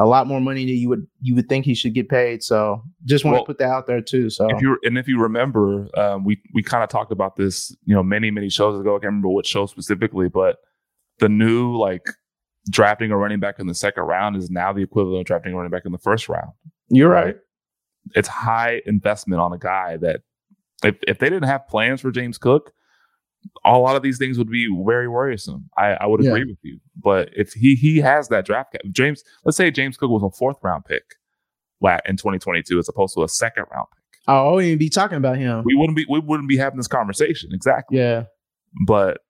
[0.00, 2.42] a lot more money than you would you would think he should get paid.
[2.42, 4.30] So just want Well, to put that out there too.
[4.30, 7.76] So If you and if you remember, um, we we kind of talked about this,
[7.84, 8.92] you know, many many shows ago.
[8.92, 10.58] I can't remember what show specifically, but
[11.18, 12.06] the new like
[12.70, 15.56] drafting a running back in the second round is now the equivalent of drafting a
[15.56, 16.52] running back in the first round.
[16.88, 17.36] you're right.
[18.14, 20.20] It's high investment on a guy that
[20.84, 22.72] if if they didn't have plans for James Cook,
[23.64, 25.68] a lot of these things would be very worrisome.
[25.76, 26.30] I, I would Yeah.
[26.30, 26.80] agree with you.
[26.96, 30.30] But if he he has that draft cap, James, let's say James Cook was a
[30.36, 31.02] fourth round pick
[32.06, 33.98] in 2022 as opposed to a second round pick.
[34.26, 35.62] I even be talking about him.
[35.64, 37.98] We wouldn't be we wouldn't be having this conversation exactly.
[37.98, 38.24] Yeah.
[38.86, 39.20] But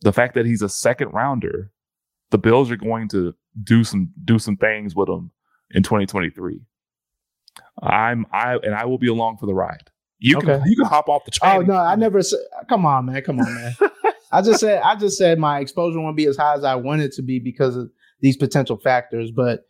[0.00, 1.70] the fact that he's a second rounder,
[2.30, 5.30] the Bills are going to do some do some things with him
[5.72, 6.60] in 2023.
[7.82, 9.90] I'm I and I will be along for the ride.
[10.20, 11.56] You can you can hop off the train.
[11.56, 12.40] Oh no, I never said.
[12.68, 13.22] Come on, man.
[13.22, 13.74] Come on, man.
[14.32, 14.82] I just said.
[14.82, 17.38] I just said my exposure won't be as high as I want it to be
[17.38, 17.90] because of
[18.20, 19.30] these potential factors.
[19.30, 19.60] But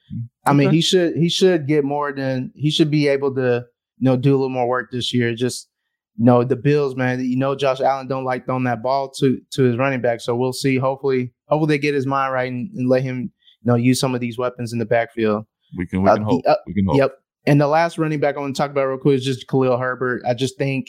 [0.47, 0.77] I mean, Okay.
[0.77, 3.65] he should he should get more than he should be able to
[3.99, 5.35] you know do a little more work this year.
[5.35, 5.69] Just
[6.17, 7.21] you know the Bills, man.
[7.21, 10.21] You know Josh Allen don't like throwing that ball to to his running back.
[10.23, 10.77] So we'll see.
[10.79, 13.31] Hopefully, hopefully they get his mind right and, and let him
[13.63, 15.45] you know use some of these weapons in the backfield.
[15.77, 16.43] We can we Uh, can the- hope.
[16.49, 16.97] uh, we can hope.
[16.97, 17.18] Yep.
[17.47, 19.79] And the last running back I want to talk about real quick is just Khalil
[19.79, 20.23] Herbert.
[20.27, 20.89] I just think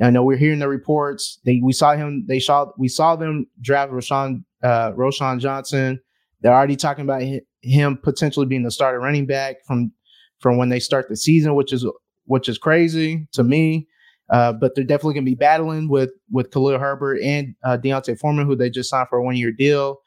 [0.00, 1.40] I know we're hearing the reports.
[1.44, 2.24] They we saw him.
[2.28, 6.00] They saw we saw them draft Rashawn uh, Roschon Johnson.
[6.40, 7.22] They're already talking about
[7.62, 9.92] him potentially being the starter running back from
[10.40, 11.84] from when they start the season, which is
[12.24, 13.88] which is crazy to me.
[14.30, 18.16] Uh, but they're definitely going to be battling with with Khalil Herbert and uh, D'Onta
[18.18, 19.98] Foreman, who they just signed for a one year deal.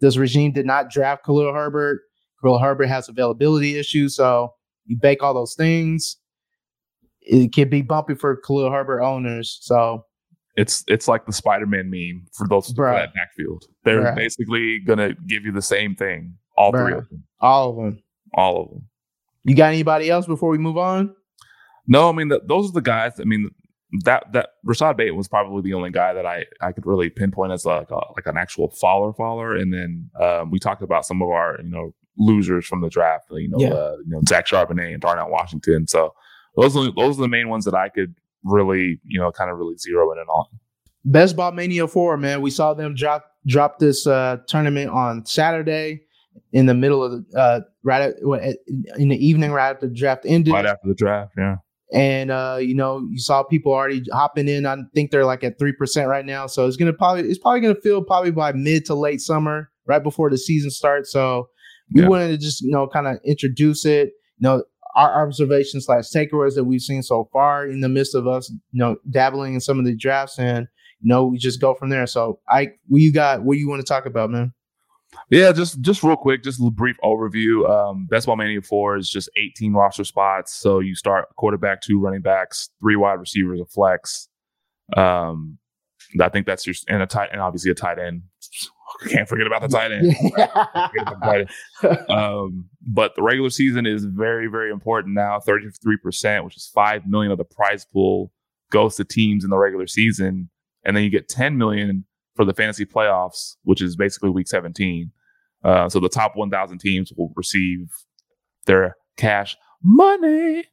[0.00, 2.02] This regime did not draft Khalil Herbert.
[2.42, 4.54] Khalil Herbert has availability issues, so
[4.90, 6.16] you bake all those things.
[7.22, 9.58] It can be bumpy for Khalil Herbert owners.
[9.62, 10.04] So
[10.56, 12.96] It's it's like the Spider-Man meme for those for Bruh.
[12.96, 13.64] that backfield.
[13.84, 14.16] They're Bruh.
[14.16, 16.34] basically gonna give you the same thing.
[16.56, 17.24] All three of them.
[17.40, 18.02] all of them.
[18.34, 18.82] All of them.
[19.44, 21.14] You got anybody else before we move on?
[21.86, 23.12] No, I mean th those are the guys.
[23.20, 23.48] I mean
[24.04, 27.52] that that Rashod Bateman was probably the only guy that I I could really pinpoint
[27.52, 29.54] as like a, like an actual follower follower.
[29.56, 33.26] And then um, we talked about some of our you know losers from the draft.
[33.30, 33.68] You know, Yeah.
[33.70, 35.86] uh, you know Zach Charbonnet and Darnell Washington.
[35.86, 36.12] So
[36.56, 39.58] those are those are the main ones that I could really you know kind of
[39.58, 40.46] really zero in on.
[41.04, 42.42] Best Ball Mania 4, man.
[42.42, 46.02] We saw them drop drop this uh, tournament on Saturday
[46.52, 48.56] in the middle of the uh, right at, at-
[48.98, 50.52] in the evening right after the draft ended.
[50.52, 51.56] Right after the draft, yeah.
[51.92, 54.66] and uh, you know, you saw people already hopping in.
[54.66, 56.46] I think they're like at three percent right now.
[56.46, 60.02] So it's gonna probably it's probably gonna feel probably by mid to late summer, right
[60.02, 61.10] before the season starts.
[61.10, 61.48] So
[61.92, 62.08] we Yeah.
[62.08, 64.08] wanted to just you know kind of introduce it.
[64.38, 64.64] You know,
[64.96, 68.78] our observations slash takeaways that we've seen so far in the midst of us, you
[68.78, 70.66] know, dabbling in some of the drafts, and
[71.00, 72.06] you know, we just go from there.
[72.06, 73.42] So I, what you got?
[73.42, 74.52] What you want to talk about, man?
[75.28, 77.68] Yeah, just just real quick, just a brief overview.
[77.68, 80.54] Um, Best Ball Mania Four is just 18 roster spots.
[80.54, 84.28] So you start quarterback, two running backs, three wide receivers, a flex.
[84.96, 85.58] Um,
[86.20, 88.22] I think that's your and a tight and obviously a tight end.
[89.08, 90.16] Can't forget about the tight end.
[90.16, 91.48] Forget the tight
[91.84, 92.10] end.
[92.10, 95.38] um, but the regular season is very, very important now.
[95.38, 98.32] 33%, which is 5 million of the prize pool
[98.70, 100.50] goes to teams in the regular season.
[100.84, 102.04] And then you get 10 million
[102.36, 105.10] for the fantasy playoffs, which is basically week 17.
[105.62, 107.90] Uh, so the top 1,000 teams will receive
[108.66, 110.64] their cash money.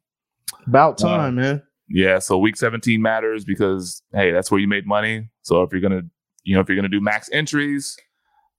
[0.65, 1.63] About time, man.
[1.89, 5.29] Yeah, so week 17 matters because hey, that's where you made money.
[5.41, 6.01] So if you're gonna,
[6.43, 7.97] you know, if you're gonna do max entries,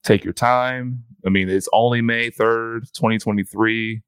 [0.03, 1.03] take your time.
[1.25, 4.01] I mean, it's only May 3rd, 2023.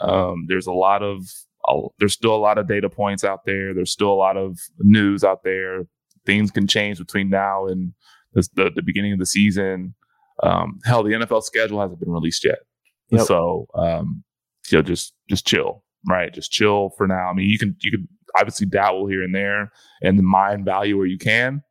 [0.00, 1.22] Um, there's a lot of
[1.66, 3.74] uh, there's still a lot of data points out there.
[3.74, 5.86] There's still a lot of news out there.
[6.26, 7.92] Things can change between now and
[8.32, 9.94] the, the, the beginning of the season.
[10.42, 12.58] Um, hell, the NFL schedule hasn't been released yet.
[13.10, 13.26] Yep.
[13.26, 14.24] So, um,
[14.70, 16.32] you know, just just chill, right?
[16.32, 17.30] Just chill for now.
[17.30, 19.70] I mean, you can you can obviously dabble here and there
[20.02, 21.62] and mine value where you can,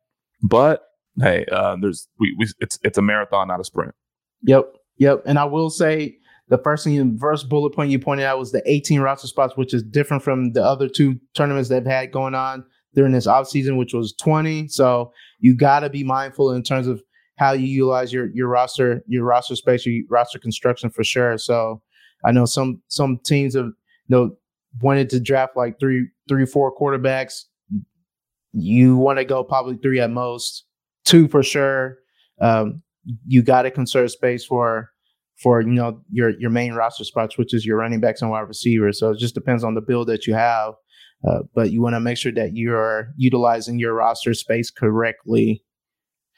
[0.42, 0.86] but
[1.20, 3.94] hey, uh, there's we, we it's it's a marathon, not a sprint.
[4.42, 4.64] Yep,
[4.98, 5.22] yep.
[5.26, 6.16] And I will say
[6.48, 9.56] the first thing, you, first bullet point you pointed out was the 18 roster spots,
[9.56, 13.48] which is different from the other two tournaments they've had going on during this off
[13.48, 14.68] season, which was 20.
[14.68, 17.02] So you got to be mindful in terms of
[17.36, 21.38] how you utilize your your roster, your roster space, your roster construction for sure.
[21.38, 21.82] So
[22.24, 23.72] I know some some teams have you
[24.08, 24.36] know
[24.80, 27.44] wanted to draft like three three four quarterbacks.
[28.52, 30.64] You want to go probably three at most,
[31.04, 31.98] two for sure.
[32.40, 32.82] Um,
[33.26, 34.90] you got to conserve space for
[35.42, 38.40] for you know your your main roster spots, which is your running backs and wide
[38.48, 38.98] receivers.
[38.98, 40.74] So it just depends on the build that you have,
[41.28, 45.62] uh, but you want to make sure that you are utilizing your roster space correctly.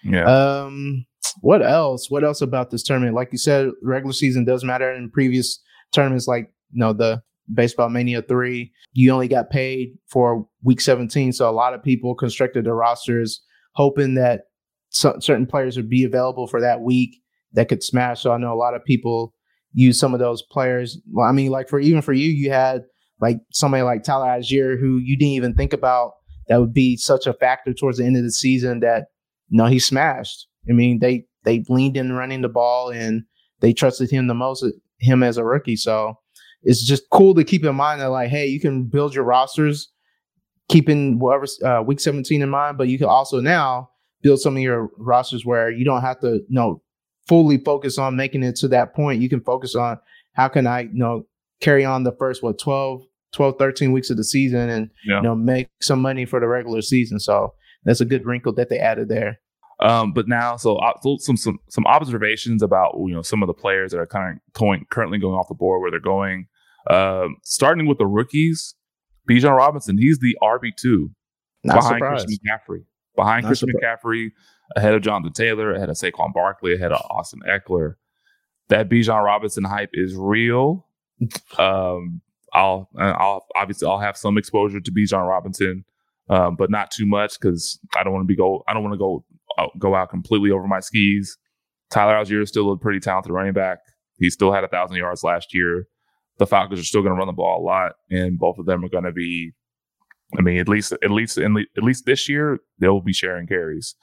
[0.02, 1.06] Yeah, Um,
[1.40, 2.10] what else?
[2.10, 3.14] What else about this tournament?
[3.14, 4.92] Like you said, regular season does matter.
[4.92, 5.60] In previous
[5.92, 10.80] tournaments like you know the Best Ball Mania three, you only got paid for week
[10.80, 11.32] 17.
[11.32, 13.40] So a lot of people constructed their rosters
[13.76, 14.42] hoping that
[14.98, 17.20] certain players would be available for that week
[17.52, 18.22] that could smash.
[18.22, 19.34] So I know a lot of people
[19.72, 20.98] use some of those players.
[21.12, 22.82] Well, I mean, like for even for you, you had
[23.20, 26.12] like somebody like Tyler Allgeier who you didn't even think about
[26.48, 29.06] that would be such a factor towards the end of the season that
[29.48, 30.46] you know he smashed.
[30.68, 33.24] I mean, they they leaned in running the ball and
[33.60, 34.64] they trusted him the most
[34.98, 35.76] him as a rookie.
[35.76, 36.14] So
[36.62, 39.90] it's just cool to keep in mind that like, hey, you can build your rosters
[40.68, 43.90] keeping whatever uh, week 17 in mind, but you can also now
[44.26, 46.82] build some of your rosters where you don't have to you know
[47.28, 49.22] fully focus on making it to that point.
[49.22, 50.00] You can focus on
[50.32, 51.26] how can I, you know,
[51.60, 53.02] carry on the first what 12
[53.32, 55.18] 12 13 weeks of the season and yeah.
[55.18, 57.20] you know make some money for the regular season.
[57.20, 57.54] So
[57.84, 59.38] that's a good wrinkle that they added there.
[59.78, 63.54] Um, but now, so, uh, some some some observations about you know some of the
[63.54, 66.48] players that are kind of going, currently going off the board where they're going.
[66.90, 68.74] Um, starting with the rookies,
[69.30, 71.10] Bijan Robinson, he's the RB two
[71.62, 72.26] behind surprised.
[72.26, 72.84] Christian McCaffrey.
[73.16, 74.02] Behind Not Christian surprised.
[74.04, 74.30] McCaffrey,
[74.76, 77.94] ahead of Jonathan Taylor, ahead of Saquon Barkley, ahead of Austin Ekeler.
[78.68, 80.86] That Bijan Robinson hype is real.
[81.58, 82.20] Um,
[82.52, 85.84] I'll I'll obviously I'll have some exposure to Bijan Robinson,
[86.28, 88.94] um, but not too much because I don't want to be go I don't want
[88.94, 89.24] to go
[89.58, 91.38] out, go out completely over my skis.
[91.90, 93.78] Tyler Allgeier is still a pretty talented running back.
[94.18, 95.86] He still had a thousand yards last year.
[96.38, 98.84] The Falcons are still going to run the ball a lot, and both of them
[98.84, 99.52] are going to be.
[100.36, 103.94] I mean, at least at least in at least this year they'll be sharing carries.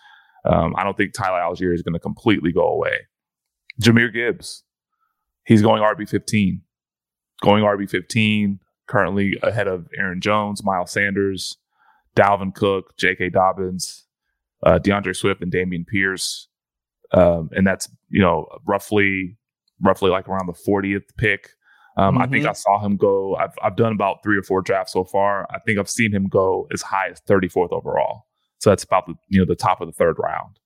[0.45, 3.07] Um, I don't think Tyler Allgeier is going to completely go away.
[3.81, 4.63] Jahmyr Gibbs,
[5.45, 6.61] he's going RB fifteen,
[7.41, 8.59] going RB fifteen.
[8.87, 11.57] Currently ahead of Aaron Jones, Miles Sanders,
[12.17, 13.29] Dalvin Cook, J.K.
[13.29, 14.05] Dobbins,
[14.61, 16.49] uh, D'Andre Swift and Dameon Pierce,
[17.13, 19.37] um, and that's you know roughly
[19.81, 21.49] roughly like around the 40th pick.
[21.95, 22.23] Um, mm-hmm.
[22.23, 22.49] I think mm-hmm.
[22.49, 23.35] I saw him go.
[23.35, 25.47] I've I've done about three or four drafts so far.
[25.51, 28.23] I think I've seen him go as high as 34th overall.
[28.59, 30.57] So that's about the you know the top of the third round.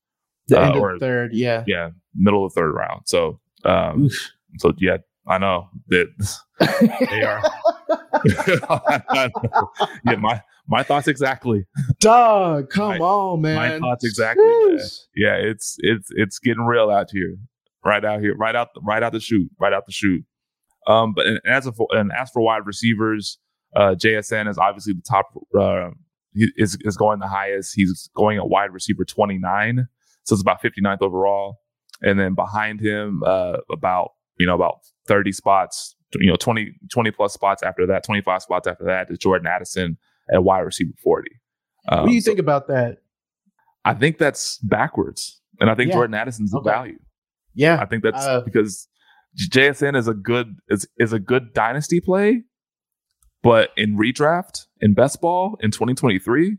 [0.47, 3.01] The uh, end of the third, yeah, yeah, middle of the third round.
[3.05, 4.09] So, um,
[4.59, 4.97] so yeah,
[5.27, 6.07] I know that
[7.09, 7.43] they are.
[10.05, 11.65] yeah, my my thoughts exactly.
[11.99, 13.55] Dog, come my, on, man.
[13.55, 14.45] My thoughts exactly.
[15.15, 17.35] Yeah, it's it's it's getting real out here,
[17.83, 20.23] right out here, right out right out the shoot, right out the shoot.
[20.87, 23.37] Um, but and as a and as for wide receivers,
[23.75, 25.27] uh, JSN is obviously the top.
[25.57, 25.91] Uh,
[26.33, 27.73] is is going the highest.
[27.75, 29.87] He's going at wide receiver twenty nine,
[30.23, 31.59] so it's about 59th overall.
[32.01, 37.11] And then behind him, uh, about you know about 30 spots, you know 20 20
[37.11, 39.97] plus spots after that, 25 spots after that is Jordan Addison
[40.31, 41.31] at wide receiver 40.
[41.89, 42.97] Um, what do you so think about that?
[43.85, 45.41] I think that's backwards.
[45.59, 45.95] And I think yeah.
[45.95, 46.63] Jordan Addison's okay.
[46.63, 46.99] the value.
[47.55, 47.79] Yeah.
[47.81, 48.87] I think that's uh, because
[49.35, 52.43] JSN is a good is is a good dynasty play,
[53.43, 56.57] but in redraft in best ball in 2023,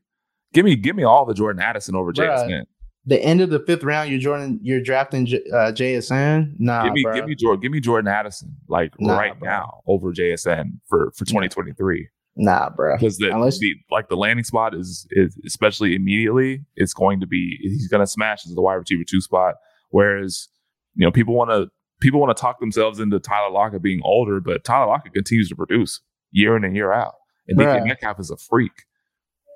[0.53, 2.64] give me give me all the Jordan Addison over JSN.
[3.07, 6.55] The end of the fifth round, you're Jordan, you're drafting J, uh, JSN.
[6.59, 7.14] Nah, give me bro.
[7.14, 9.49] give me Jordan, give me Jordan Addison like nah, right bro.
[9.49, 12.09] now over JSN for for 2023.
[12.37, 12.97] Nah, bro.
[12.97, 17.27] Because the, Unless- the, like the landing spot is is especially immediately, it's going to
[17.27, 19.57] be he's going to smash as the wide receiver two spot.
[19.91, 20.49] Whereas
[20.95, 21.69] you know people want to
[22.01, 25.57] people want to talk themselves into Tyler Lockett being older, but Tyler Lockett continues to
[25.57, 27.14] produce year in and year out,
[27.46, 28.84] and DK Metcalf is a freak.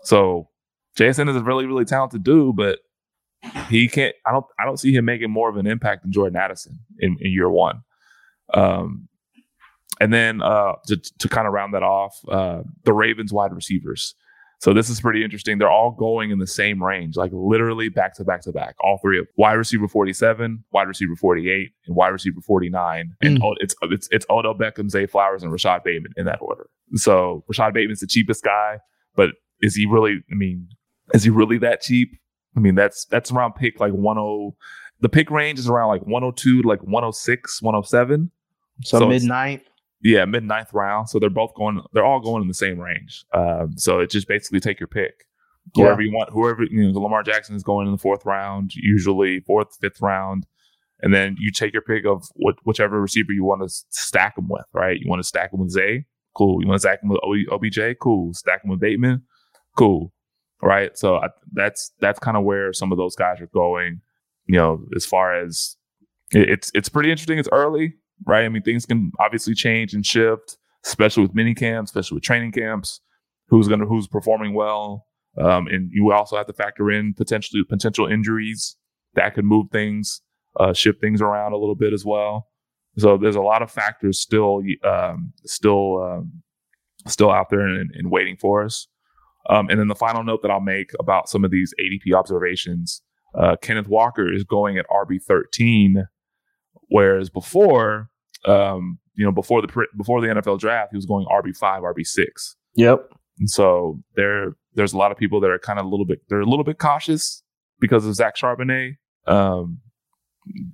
[0.05, 0.49] So
[0.97, 2.81] Jason is a really really talented dude, but
[3.69, 4.15] he can't.
[4.27, 4.47] I don't.
[4.59, 7.51] I don't see him making more of an impact than Jordan Addison in, in year
[7.51, 7.83] one.
[8.55, 9.09] Um,
[10.01, 14.15] and then uh, to, to kind of round that off, uh, the Ravens wide receivers.
[14.63, 15.59] So this is pretty interesting.
[15.59, 18.77] They're all going in the same range, like literally back to back to back.
[18.79, 23.17] All three of wide receiver 47, wide receiver 48, and wide receiver 49.
[23.23, 23.55] And mm.
[23.59, 26.71] it's it's it's Odell Beckham, Zay Flowers, and Rashod Bateman in that order.
[26.95, 28.79] So Rashod Bateman's the cheapest guy,
[29.17, 30.21] but is he really?
[30.31, 30.69] I mean,
[31.13, 32.17] is he really that cheap?
[32.57, 34.01] I mean, that's that's around pick like 10.
[35.01, 38.31] The pick range is around like 102 to like 106, 107.
[38.85, 39.63] So, so mid ninth.
[40.03, 41.09] Yeah, mid ninth round.
[41.09, 41.81] So they're both going.
[41.93, 43.25] They're all going in the same range.
[43.33, 45.27] Um, so it just basically take your pick.
[45.75, 46.09] Whoever yeah.
[46.09, 49.77] you want, whoever you know, Lamar Jackson is going in the fourth round, usually fourth,
[49.81, 50.45] fifth round,
[51.01, 54.49] and then you take your pick of what whichever receiver you want to stack them
[54.49, 54.65] with.
[54.73, 54.99] Right?
[54.99, 56.61] You want to stack them with Zay, cool.
[56.61, 57.21] You want to stack them with
[57.53, 58.35] OBJ, cool.
[58.35, 59.23] Stack them with Bateman,
[59.77, 60.13] cool.
[60.61, 60.99] Right?
[60.99, 64.01] So I, that's that's kind of where some of those guys are going.
[64.47, 65.77] You know, as far as
[66.33, 67.39] it, it's it's pretty interesting.
[67.39, 67.95] It's early
[68.27, 68.45] right?
[68.45, 72.53] I mean, things can obviously change and shift, especially with mini camps, especially with training
[72.53, 73.01] camps.
[73.49, 75.07] Who's gonna who's performing well,
[75.39, 78.77] um, and you also have to factor in potentially potential injuries
[79.15, 80.23] that could move things,
[80.59, 82.49] uh, shift things around a little bit as well.
[82.99, 86.43] So there's a lot of factors still um, still um,
[87.07, 88.87] still out there and, and waiting for us.
[89.49, 93.03] Um, and then the final note that I'll make about some of these ADP observations:
[93.35, 96.07] uh, Kenneth Walker is going at RB 13,
[96.89, 98.11] whereas before,
[98.45, 102.07] um, you know, before the before the NFL draft, he was going RB 5, RB
[102.07, 102.57] 6.
[102.75, 103.13] Yep.
[103.39, 106.21] And so there there's a lot of people that are kind of a little bit
[106.29, 107.43] they're a little bit cautious
[107.81, 109.81] because of Zach Charbonnet, um,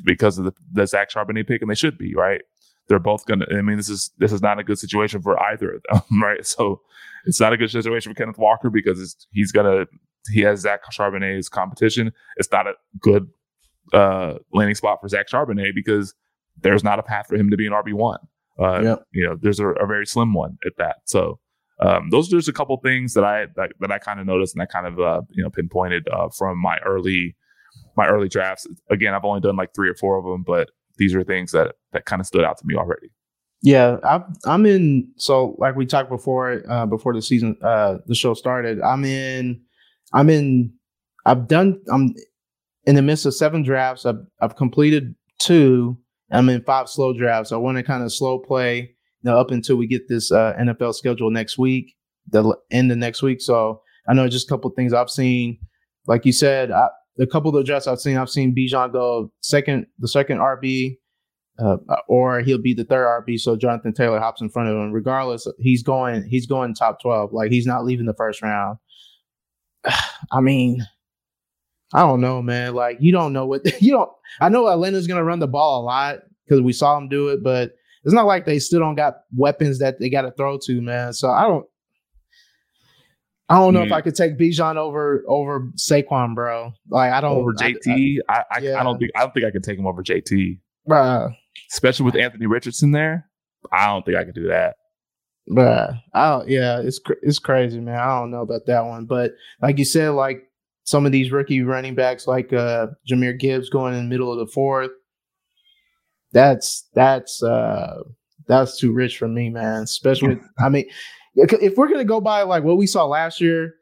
[0.05, 2.43] because of the, the Zach Charbonnet pick, and they should be right.
[2.89, 3.47] They're both gonna.
[3.51, 6.47] I mean, this is this is not a good situation for either of them, right?
[6.47, 6.81] So
[7.27, 9.87] it's not a good situation for Kenneth Walker because he's gonna
[10.31, 12.13] he has Zach Charbonnet's competition.
[12.37, 13.29] It's not a good
[13.93, 16.15] uh, landing spot for Zach Charbonnet because
[16.63, 18.21] there's not a path for him to be an RB one.
[18.59, 19.03] Uh, yep.
[19.13, 20.97] You know, there's a, a, very slim one at that.
[21.05, 21.39] So
[21.81, 24.55] um, those are just a couple things that I that, that I kind of noticed
[24.55, 27.37] and I kind of uh, you know pinpointed uh, from my early
[27.97, 28.67] my early drafts.
[28.91, 31.77] Again, I've only done like three or four of them, but these are things that
[31.93, 33.11] that kind of stood out to me already.
[33.63, 35.13] Yeah, I'm I'm in.
[35.17, 38.81] So like we talked before uh, before the season uh, the show started.
[38.81, 39.61] I'm in.
[40.13, 40.73] I'm in.
[41.27, 41.81] I've done.
[41.93, 42.15] I'm
[42.85, 44.07] in the midst of seven drafts.
[44.07, 45.99] I've I've completed two.
[46.31, 47.53] I'm in five slow drafts.
[47.53, 50.55] I want to kind of slow play you know, up until we get this uh,
[50.61, 51.97] NFL schedule next week,
[52.31, 53.41] the end of next week.
[53.41, 55.59] So I know just a couple things I've seen.
[56.07, 59.33] Like you said, I, a couple of the drafts I've seen, I've seen Bijan go
[59.41, 60.99] second, the second RB,
[61.59, 61.77] uh,
[62.07, 63.39] or he'll be the third RB.
[63.39, 64.93] So Jonathan Taylor hops in front of him.
[64.93, 67.33] Regardless, he's going, he's going top twelve.
[67.33, 68.79] Like he's not leaving the first round.
[70.33, 70.87] I mean,
[71.93, 72.75] I don't know, man.
[72.75, 74.11] Like you don't know what you don't.
[74.41, 77.43] I know Atlanta's gonna run the ball a lot because we saw them do it,
[77.43, 77.73] but
[78.05, 81.13] it's not like they still don't got weapons that they got to throw to, man.
[81.13, 81.67] So I don't.
[83.51, 86.73] I don't know if I could take Bijan over over Saquon, bro.
[86.91, 88.19] Like I don't over JT.
[88.29, 88.79] I I, I, yeah.
[88.79, 91.35] I, don't think I don't think I could take him over JT, bruh.
[91.73, 93.27] Especially with Anthony Richardson there,
[93.73, 94.77] I don't think I could do that.
[95.51, 97.99] Bruh, I yeah, it's it's crazy, man.
[97.99, 99.33] I don't know about that one, but
[99.63, 100.48] like you said, like
[100.89, 104.39] some of these rookie running backs, like uh Jahmyr Gibbs, going in the middle of
[104.39, 104.91] the fourth
[106.33, 108.03] that's that's uh
[108.47, 109.83] that's too rich for me, man.
[109.83, 110.87] Especially, with, I mean,
[111.35, 113.75] if we're gonna go by like what we saw last year,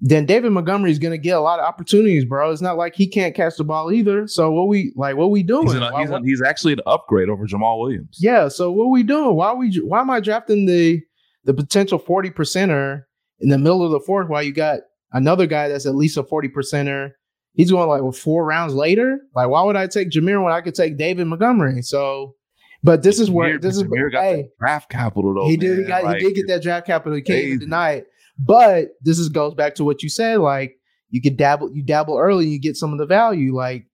[0.00, 2.50] then David Montgomery is gonna get a lot of opportunities, bro.
[2.50, 4.26] It's not like he can't catch the ball either.
[4.26, 5.66] So what we like, what we doing?
[5.66, 8.18] He's, an, he's, an, he's actually an upgrade over Jamaal Williams.
[8.20, 8.48] Yeah.
[8.48, 9.34] So what we doing?
[9.34, 9.74] Why we?
[9.76, 11.00] Why am I drafting the
[11.44, 13.04] the potential forty percenter
[13.40, 14.80] in the middle of the fourth while you got
[15.12, 17.12] another guy that's at least a forty percenter
[17.58, 19.20] he's going like well, four rounds later.
[19.34, 21.82] Like, why would I take Jahmyr when I could take David Montgomery?
[21.82, 22.34] So,
[22.82, 25.48] but this is where this Jahmyr is got hey, draft capital though.
[25.48, 25.80] He did.
[25.80, 27.14] He, got, like, he did get that draft capital.
[27.14, 28.06] He can't even deny it.
[28.38, 30.38] But this is goes back to what you said.
[30.38, 30.76] Like,
[31.10, 31.74] you could dabble.
[31.74, 33.54] You dabble early, and you get some of the value.
[33.54, 33.86] Like,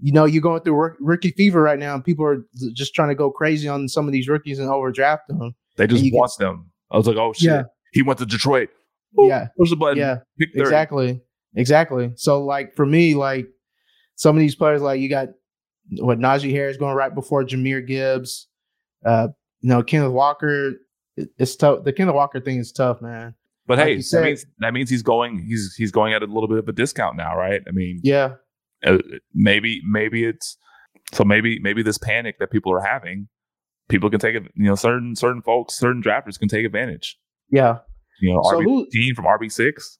[0.00, 3.14] you know, you're going through rookie fever right now, and people are just trying to
[3.14, 5.54] go crazy on some of these rookies and overdraft them.
[5.76, 6.70] They just want them.
[6.90, 7.62] I was like, oh shit, yeah.
[7.92, 8.68] he went to Detroit.
[9.18, 9.98] Yeah, push the button.
[9.98, 10.18] Yeah,
[10.54, 11.20] exactly.
[11.56, 12.12] Exactly.
[12.16, 13.46] So like for me, like
[14.16, 15.28] some of these players, like you got
[15.98, 18.48] what Najee Harris going right before Jahmyr Gibbs.
[19.04, 19.28] Uh,
[19.60, 20.72] you know, Kenneth Walker.
[21.16, 21.84] it's tough.
[21.84, 23.34] The Kenneth Walker thing is tough, man.
[23.66, 25.44] But like hey, said, that means that means he's going.
[25.46, 27.62] He's he's going at a little bit of a discount now, right?
[27.66, 28.34] I mean, yeah.
[28.84, 28.98] Uh,
[29.32, 30.58] maybe maybe it's
[31.12, 33.28] so maybe maybe this panic that people are having,
[33.88, 34.42] people can take it.
[34.54, 37.18] You know, certain certain folks, certain drafters can take advantage.
[37.50, 37.78] Yeah.
[38.20, 39.98] You know, so RB team from RB six.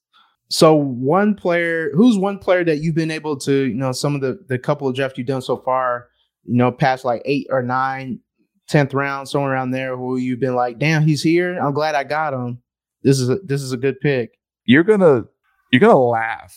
[0.49, 4.21] So one player, who's one player that you've been able to, you know, some of
[4.21, 6.09] the the couple of drafts you've done so far,
[6.45, 8.21] you know, past like eight or nine,
[8.69, 11.59] tenth round, somewhere around there, who you've been like, damn, he's here.
[11.59, 12.63] I'm glad I got him.
[13.03, 14.39] This is a, this is a good pick.
[14.65, 15.25] You're gonna
[15.73, 16.57] you're gonna laugh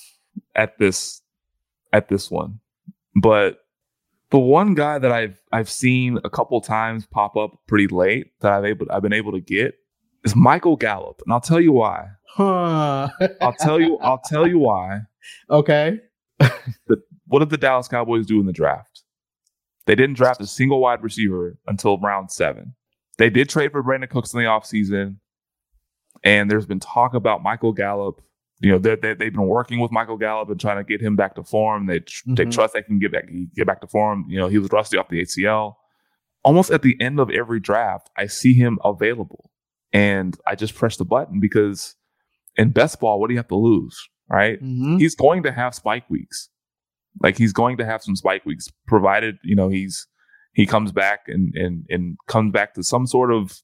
[0.55, 1.22] at this
[1.91, 2.60] at this one,
[3.16, 3.60] but
[4.30, 8.51] the one guy that I've I've seen a couple times pop up pretty late that
[8.51, 9.76] I've able I've been able to get
[10.28, 12.09] is Michael Gallup, and I'll tell you why.
[12.28, 13.09] Huh.
[13.41, 13.97] I'll tell you.
[13.99, 14.99] I'll tell you why.
[15.49, 15.99] Okay.
[16.39, 19.03] the, what did the Dallas Cowboys do in the draft?
[19.86, 22.75] They didn't draft a single wide receiver until round seven.
[23.17, 25.15] They did trade for Brandin Cooks in the offseason.
[26.23, 28.21] And there's been talk about Michael Gallup.
[28.59, 31.15] You know, they, they, they've been working with Michael Gallup and trying to get him
[31.15, 31.86] back to form.
[31.86, 32.36] They, mm-hmm.
[32.36, 34.25] they trust they can get back, get back to form.
[34.28, 35.75] You know, he was rusty off the ACL.
[36.43, 39.51] Almost at the end of every draft, I see him available.
[39.93, 41.95] And I just press the button because
[42.57, 43.97] in best ball, what do you have to lose?
[44.29, 44.61] Right?
[44.61, 44.97] Mm-hmm.
[44.97, 46.49] He's going to have spike weeks.
[47.21, 50.07] Like he's going to have some spike weeks, provided, you know, he's
[50.53, 53.61] he comes back and and and comes back to some sort of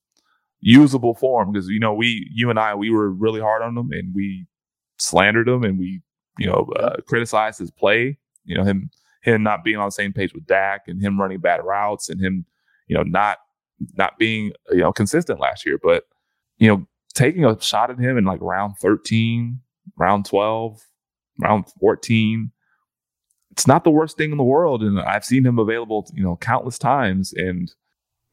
[0.60, 1.52] usable form.
[1.52, 4.48] Because, you know, we you and I, we were really hard on him and we
[4.98, 6.02] slandered him and we,
[6.40, 8.18] you know, uh, criticized his play.
[8.46, 8.90] You know, him
[9.22, 12.20] him not being on the same page with Dak and him running bad routes and
[12.20, 12.46] him
[12.88, 13.40] you know, not
[13.96, 15.80] not being you know consistent last year.
[15.82, 16.04] But
[16.64, 19.60] you know, taking a shot at him in like round 13,
[19.98, 20.80] round 12,
[21.42, 22.52] round 14,
[23.52, 24.82] it's not the worst thing in the world.
[24.82, 27.34] And I've seen him available, you know, countless times.
[27.34, 27.70] And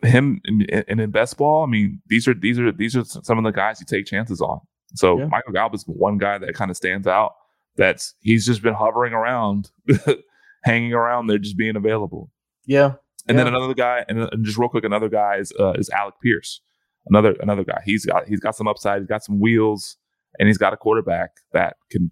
[0.04, 3.42] him and in best ball, I mean, these are these are these are some of
[3.42, 4.60] the guys you take chances on.
[4.94, 5.26] So yeah.
[5.26, 7.32] Michael is one guy that kind of stands out.
[7.76, 9.72] That's he's just been hovering around,
[10.62, 12.30] hanging around there, just being available.
[12.64, 12.94] Yeah.
[13.26, 13.44] And yeah.
[13.44, 16.60] then another guy, and, and, just real quick, another guy is uh, is Alec Pierce,
[17.06, 17.82] another another guy.
[17.84, 19.96] He's got he's got some upside, he's got some wheels,
[20.38, 22.10] and he's got a quarterback that can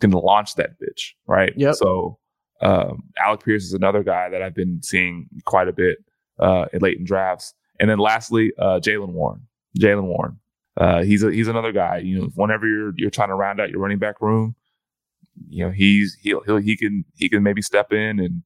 [0.00, 1.52] can launch that bitch, right?
[1.56, 1.72] Yeah.
[1.72, 2.18] So
[2.60, 5.98] um, Alec Pierce is another guy that I've been seeing quite a bit
[6.38, 7.54] uh, in late in drafts.
[7.80, 9.46] And then lastly, uh, Jaylen Warren.
[9.78, 10.38] Jaylen Warren.
[10.76, 11.98] Uh, he's a, he's another guy.
[11.98, 14.54] You know, whenever you're you're trying to round out your running back room,
[15.48, 18.42] you know he's he'll, he'll he can he can maybe step in and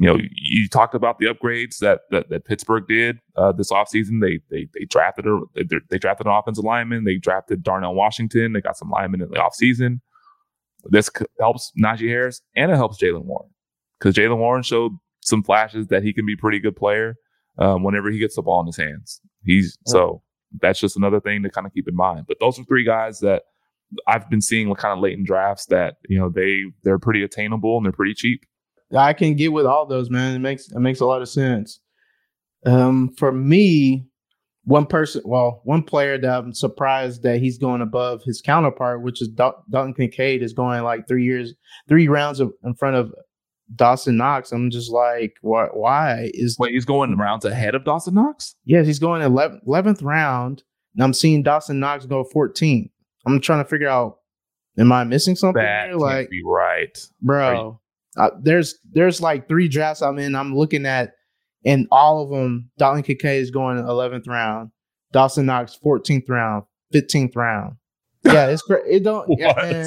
[0.00, 4.22] you know you talked about the upgrades that that, that Pittsburgh did uh, this offseason.
[4.22, 7.04] They they they drafted a they, they drafted an offensive lineman.
[7.04, 8.54] They drafted Darnell Washington.
[8.54, 10.00] They got some linemen in the offseason.
[10.86, 13.50] This helps Najee Harris and it helps Jaylen Warren
[13.98, 17.16] because Jaylen Warren showed some flashes that he can be a pretty good player
[17.58, 19.20] um, whenever he gets the ball in his hands.
[19.44, 20.22] He's so
[20.62, 22.24] that's just another thing to kind of keep in mind.
[22.26, 23.42] But those are three guys that
[24.06, 27.76] I've been seeing kind of late in drafts that you know they they're pretty attainable
[27.76, 28.46] and they're pretty cheap.
[28.94, 30.34] I can get with all those, man.
[30.34, 31.80] It makes it makes a lot of sense.
[32.66, 34.06] Um, for me,
[34.64, 39.22] one person, well, one player that I'm surprised that he's going above his counterpart, which
[39.22, 41.54] is Dalton Kincaid, is going like three years,
[41.88, 43.12] three rounds of, in front of
[43.74, 44.52] Dawson Knox.
[44.52, 45.66] I'm just like, why?
[45.72, 46.72] Why is wait?
[46.72, 48.54] He's going rounds ahead of Dawson Knox.
[48.64, 50.62] Yes, he's going 11th, 11th round,
[50.94, 52.90] and I'm seeing Dawson Knox go 14.
[53.26, 54.18] I'm trying to figure out,
[54.78, 55.62] am I missing something?
[55.62, 55.96] That here?
[55.96, 57.79] Like, be right, bro.
[58.16, 60.34] Uh, there's there's like three drafts I'm in.
[60.34, 61.12] I'm looking at,
[61.64, 64.70] and all of them, Dalton Kincaid is going 11th round,
[65.12, 67.76] Dawson Knox 14th round, 15th round.
[68.24, 68.82] Yeah, it's great.
[68.86, 69.86] It don't, yeah, man,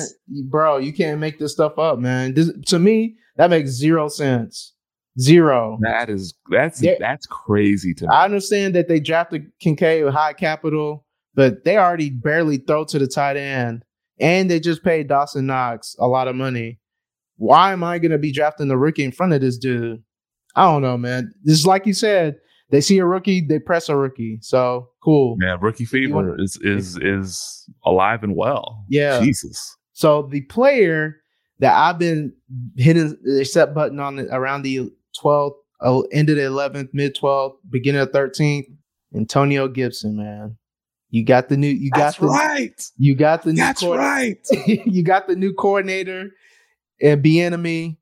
[0.50, 0.78] bro.
[0.78, 2.34] You can't make this stuff up, man.
[2.34, 4.74] This, to me, that makes zero sense.
[5.20, 5.78] Zero.
[5.82, 8.10] That is that's They're, that's crazy to me.
[8.12, 11.06] I understand that they drafted Kincaid with high capital,
[11.36, 13.84] but they already barely throw to the tight end,
[14.20, 16.80] and they just paid Dawson Knox a lot of money.
[17.44, 20.02] Why am I gonna be drafting the rookie in front of this dude?
[20.56, 21.34] I don't know, man.
[21.44, 22.36] This is like you said.
[22.70, 24.40] They see a rookie, they press a rookie.
[24.42, 25.36] So cool.
[25.42, 28.86] Yeah, rookie fever is is is alive and well.
[28.90, 29.20] Yeah.
[29.20, 29.76] Jesus.
[29.92, 31.18] So the player
[31.60, 32.34] that I've been
[32.78, 34.90] hitting the accept button on around the
[35.22, 38.68] 12th, uh, end of the 11th, mid 12th, beginning of 13th.
[39.14, 40.58] Antonio Gibson, man.
[41.10, 41.68] You got the new.
[41.68, 42.90] You got That's the right.
[42.98, 43.58] You got the new.
[43.58, 44.40] That's right.
[44.66, 46.32] you got the new coordinator
[47.04, 47.98] and Bieniemy.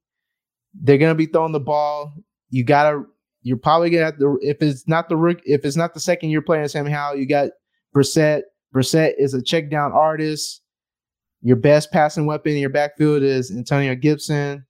[0.74, 2.14] They're gonna be throwing the ball.
[2.50, 3.04] You gotta.
[3.42, 4.40] You're probably gonna have to.
[4.42, 7.26] If it's not the rook, if it's not the second year playing Sam Howell, you
[7.26, 7.50] got
[7.94, 8.44] Brissett.
[8.74, 10.62] Brissett is a check down artist.
[11.42, 14.66] Your best passing weapon in your backfield is Antonio Gibson.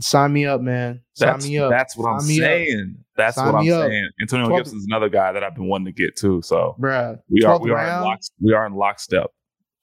[0.00, 1.02] Sign me up, man.
[1.12, 1.70] Sign that's, me up.
[1.70, 2.96] That's what Sign I'm saying.
[2.98, 3.04] Up.
[3.16, 3.90] That's Sign what I'm up.
[3.90, 4.10] saying.
[4.22, 6.40] Antonio 12, Gibson's another guy that I've been wanting to get too.
[6.42, 9.26] So, bruh, we are we are in lock, we are in lockstep.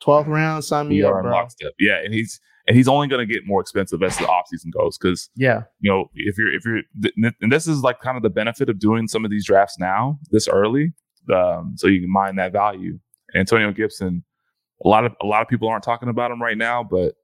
[0.01, 1.33] Twelfth round, sign me we up, are in bro.
[1.33, 1.73] lockstep.
[1.77, 2.39] Yeah, and he's
[2.69, 5.91] and he's only going to get more expensive as the offseason goes because yeah, you
[5.91, 6.81] know if you're if you're
[7.41, 10.17] and this is like kind of the benefit of doing some of these drafts now
[10.31, 10.93] this early,
[11.33, 12.99] um, so you can mine that value.
[13.35, 14.23] Antonio Gibson
[14.83, 17.15] a lot of a lot of people aren't talking about him right now, but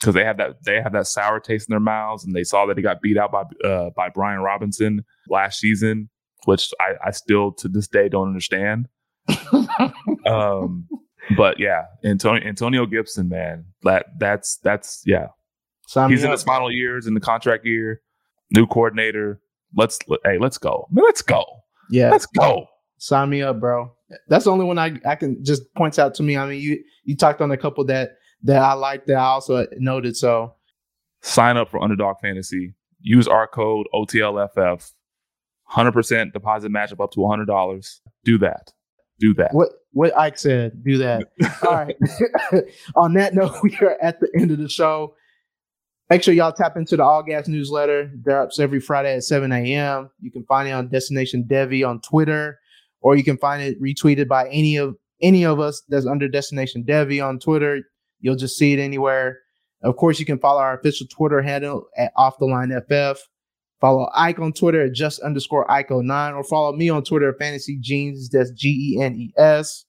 [0.00, 2.66] because they have that they have that sour taste in their mouths, and they saw
[2.66, 6.08] that he got beat out by uh, by Brian Robinson last season,
[6.44, 8.88] which I, I still to this day don't understand.
[10.26, 10.88] um,
[11.36, 15.28] but yeah, Antonio Antonio Gibson, man, that that's that's yeah.
[15.88, 18.00] Sign He's in his final years in the contract year,
[18.50, 19.40] new coordinator.
[19.76, 21.44] Let's hey, let's go, let's go.
[21.90, 22.66] Yeah, let's go.
[22.98, 23.92] Sign me up, bro.
[24.28, 26.36] That's the only one I, I can just points out to me.
[26.36, 29.66] I mean, you you talked on a couple that that I like that I also
[29.78, 30.16] noted.
[30.16, 30.54] So
[31.22, 32.74] sign up for Underdog Fantasy.
[33.00, 34.92] Use our code OTLFF.
[35.64, 38.00] Hundred percent deposit matchup up to hundred dollars.
[38.24, 38.72] Do that.
[39.18, 39.54] Do that.
[39.54, 40.84] What what Ike said.
[40.84, 41.24] Do that.
[41.66, 41.96] All right.
[42.96, 45.14] on that note, we are at the end of the show.
[46.10, 48.12] Make sure y'all tap into the All Gas newsletter.
[48.24, 50.10] They're up every Friday at 7 a.m.
[50.20, 52.58] You can find it on Destination Devy on Twitter
[53.06, 56.84] or you can find it retweeted by any of any of us that's under Destination
[56.84, 57.82] Devy on Twitter.
[58.20, 59.38] You'll just see it anywhere.
[59.82, 63.20] Of course, you can follow our official Twitter handle at Off the Line FF.
[63.80, 67.78] Follow Ike on Twitter at just underscore Ike09 or follow me on Twitter at Fantasy
[67.80, 68.30] Genes.
[68.30, 69.84] That's G E N E S.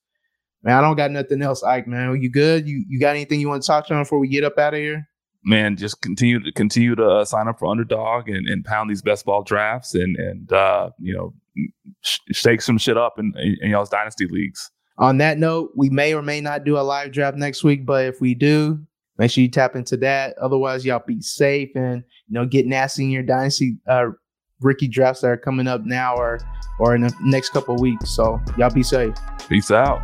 [0.63, 2.09] Man, I don't got nothing else, Ike, man.
[2.09, 2.67] Are you good?
[2.67, 4.79] You you got anything you want to talk on before we get up out of
[4.79, 5.07] here?
[5.47, 9.01] man, just continue to continue to uh, sign up for Underdog and, and pound these
[9.01, 11.33] best ball drafts and and uh, you know
[12.01, 14.69] sh- shake some shit up in, in y'all's dynasty leagues.
[14.99, 18.05] On that note, we may or may not do a live draft next week, but
[18.05, 18.79] if we do,
[19.17, 20.37] make sure you tap into that.
[20.37, 24.07] Otherwise, y'all be safe and you know get nasty in your dynasty uh,
[24.61, 26.39] rookie drafts that are coming up now or
[26.79, 28.09] or in the next couple weeks.
[28.09, 29.15] So y'all be safe.
[29.49, 30.01] Peace out.